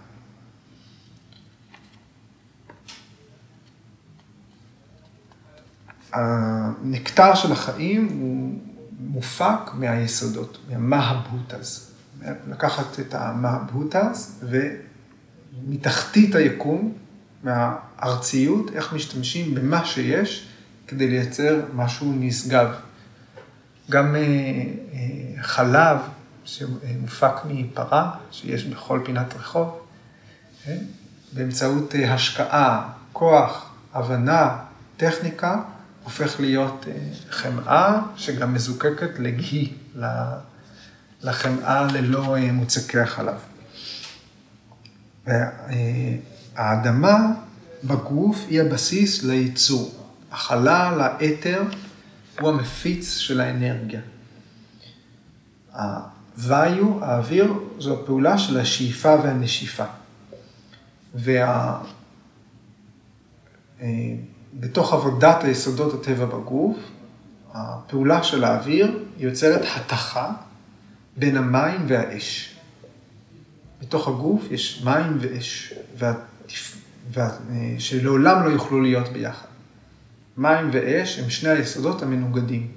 הנקטר 6.12 7.34
של 7.34 7.53
החיים 7.53 8.09
הוא 8.20 8.59
מופק 9.01 9.74
מהיסודות, 9.74 10.59
מהמהבהותז. 10.68 11.92
לקחת 12.49 13.01
את 13.01 13.14
המהבהותז 13.14 14.44
ומתחתית 15.62 16.34
היקום, 16.34 16.92
מהארציות, 17.47 18.70
איך 18.74 18.92
משתמשים 18.92 19.55
במה 19.55 19.84
שיש 19.84 20.49
כדי 20.86 21.09
לייצר 21.09 21.61
משהו 21.74 22.12
נשגב. 22.16 22.68
גם 23.90 24.14
אה, 24.14 24.20
אה, 24.20 25.42
חלב 25.42 25.99
שמופק 26.44 27.34
מפרה, 27.44 28.11
שיש 28.30 28.64
בכל 28.64 29.01
פינת 29.05 29.34
רחוב, 29.34 29.80
כן? 30.64 30.78
באמצעות 31.32 31.94
אה, 31.94 32.14
השקעה, 32.14 32.88
כוח, 33.12 33.70
הבנה, 33.94 34.59
טכניקה, 34.97 35.62
הופך 36.05 36.40
להיות 36.40 36.86
חמאה 37.30 38.01
שגם 38.16 38.55
מזוקקת 38.55 39.18
לגהי, 39.18 39.72
לחמאה 41.22 41.86
ללא 41.92 42.36
מוצקי 42.53 42.99
החלב. 42.99 43.38
האדמה 46.57 47.33
בגוף 47.85 48.45
היא 48.49 48.61
הבסיס 48.61 49.25
לייצור. 49.25 49.95
החלל, 50.33 51.01
האתר, 51.01 51.63
הוא 52.41 52.49
המפיץ 52.49 53.17
של 53.17 53.41
האנרגיה. 53.41 54.01
הוויו, 55.73 57.05
האוויר, 57.05 57.55
זו 57.79 58.01
הפעולה 58.01 58.39
של 58.39 58.61
השאיפה 58.61 59.15
והנשיפה. 59.23 59.85
וה... 61.15 61.81
אה, 63.81 63.89
בתוך 64.55 64.93
עבודת 64.93 65.45
היסודות 65.45 65.95
הטבע 65.95 66.25
בגוף, 66.25 66.77
הפעולה 67.55 68.23
של 68.23 68.45
האוויר 68.45 69.05
יוצרת 69.19 69.65
התכה 69.77 70.33
בין 71.17 71.37
המים 71.37 71.85
והאש. 71.89 72.57
בתוך 73.81 74.09
הגוף 74.09 74.43
יש 74.51 74.83
מים 74.85 75.19
ואש, 75.21 75.75
וה... 75.99 76.13
שלעולם 77.78 78.44
לא 78.44 78.51
יוכלו 78.51 78.80
להיות 78.80 79.09
ביחד. 79.09 79.47
מים 80.36 80.70
ואש 80.72 81.18
הם 81.18 81.30
שני 81.30 81.51
היסודות 81.51 82.03
המנוגדים. 82.03 82.68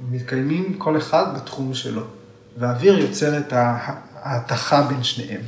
הם 0.00 0.12
מתקיימים 0.12 0.74
כל 0.78 0.98
אחד 0.98 1.34
בתחום 1.36 1.74
שלו, 1.74 2.02
והאוויר 2.58 2.98
יוצר 2.98 3.38
את 3.38 3.52
ההתכה 3.52 4.82
בין 4.82 5.02
שניהם. 5.02 5.40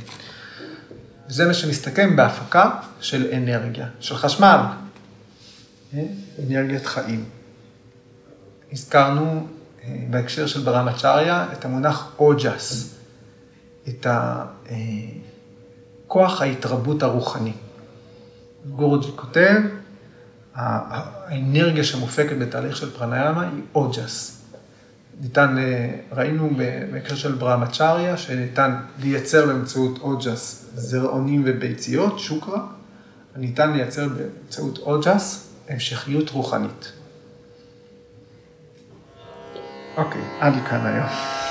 וזה 1.29 1.45
מה 1.45 1.53
שמסתכם 1.53 2.15
בהפקה 2.15 2.69
של 2.99 3.29
אנרגיה, 3.33 3.87
של 3.99 4.15
חשמל, 4.15 4.59
אה? 5.93 6.03
אנרגיית 6.47 6.85
חיים. 6.85 7.25
הזכרנו 8.71 9.47
אה, 9.83 9.95
בהקשר 10.09 10.47
של 10.47 10.61
ברמצ'ריה 10.61 11.47
את 11.53 11.65
המונח 11.65 12.11
אוג'ס, 12.19 12.95
את 13.89 14.07
כוח 16.13 16.41
ההתרבות 16.41 17.03
הרוחני. 17.03 17.53
גורג'י 18.75 19.11
כותב, 19.15 19.61
האנרגיה 20.55 21.83
שמופקת 21.83 22.37
בתהליך 22.37 22.77
של 22.77 22.91
פרניאמה 22.91 23.41
היא 23.41 23.61
אוג'ס. 23.75 24.41
ניתן, 25.21 25.55
ראינו 26.11 26.49
בהקשר 26.91 27.15
של 27.15 27.31
ברמצ'ריה, 27.31 28.17
שניתן 28.17 28.75
לייצר 28.99 29.45
באמצעות 29.45 29.99
אוג'ס 30.01 30.65
זרעונים 30.75 31.43
וביציות, 31.45 32.19
שוקרה, 32.19 32.65
ניתן 33.35 33.73
לייצר 33.73 34.07
באמצעות 34.07 34.77
אוג'ס 34.77 35.53
המשכיות 35.69 36.29
רוחנית. 36.29 36.91
אוקיי, 39.97 40.21
עד 40.39 40.53
לכאן 40.55 40.85
היום. 40.85 41.42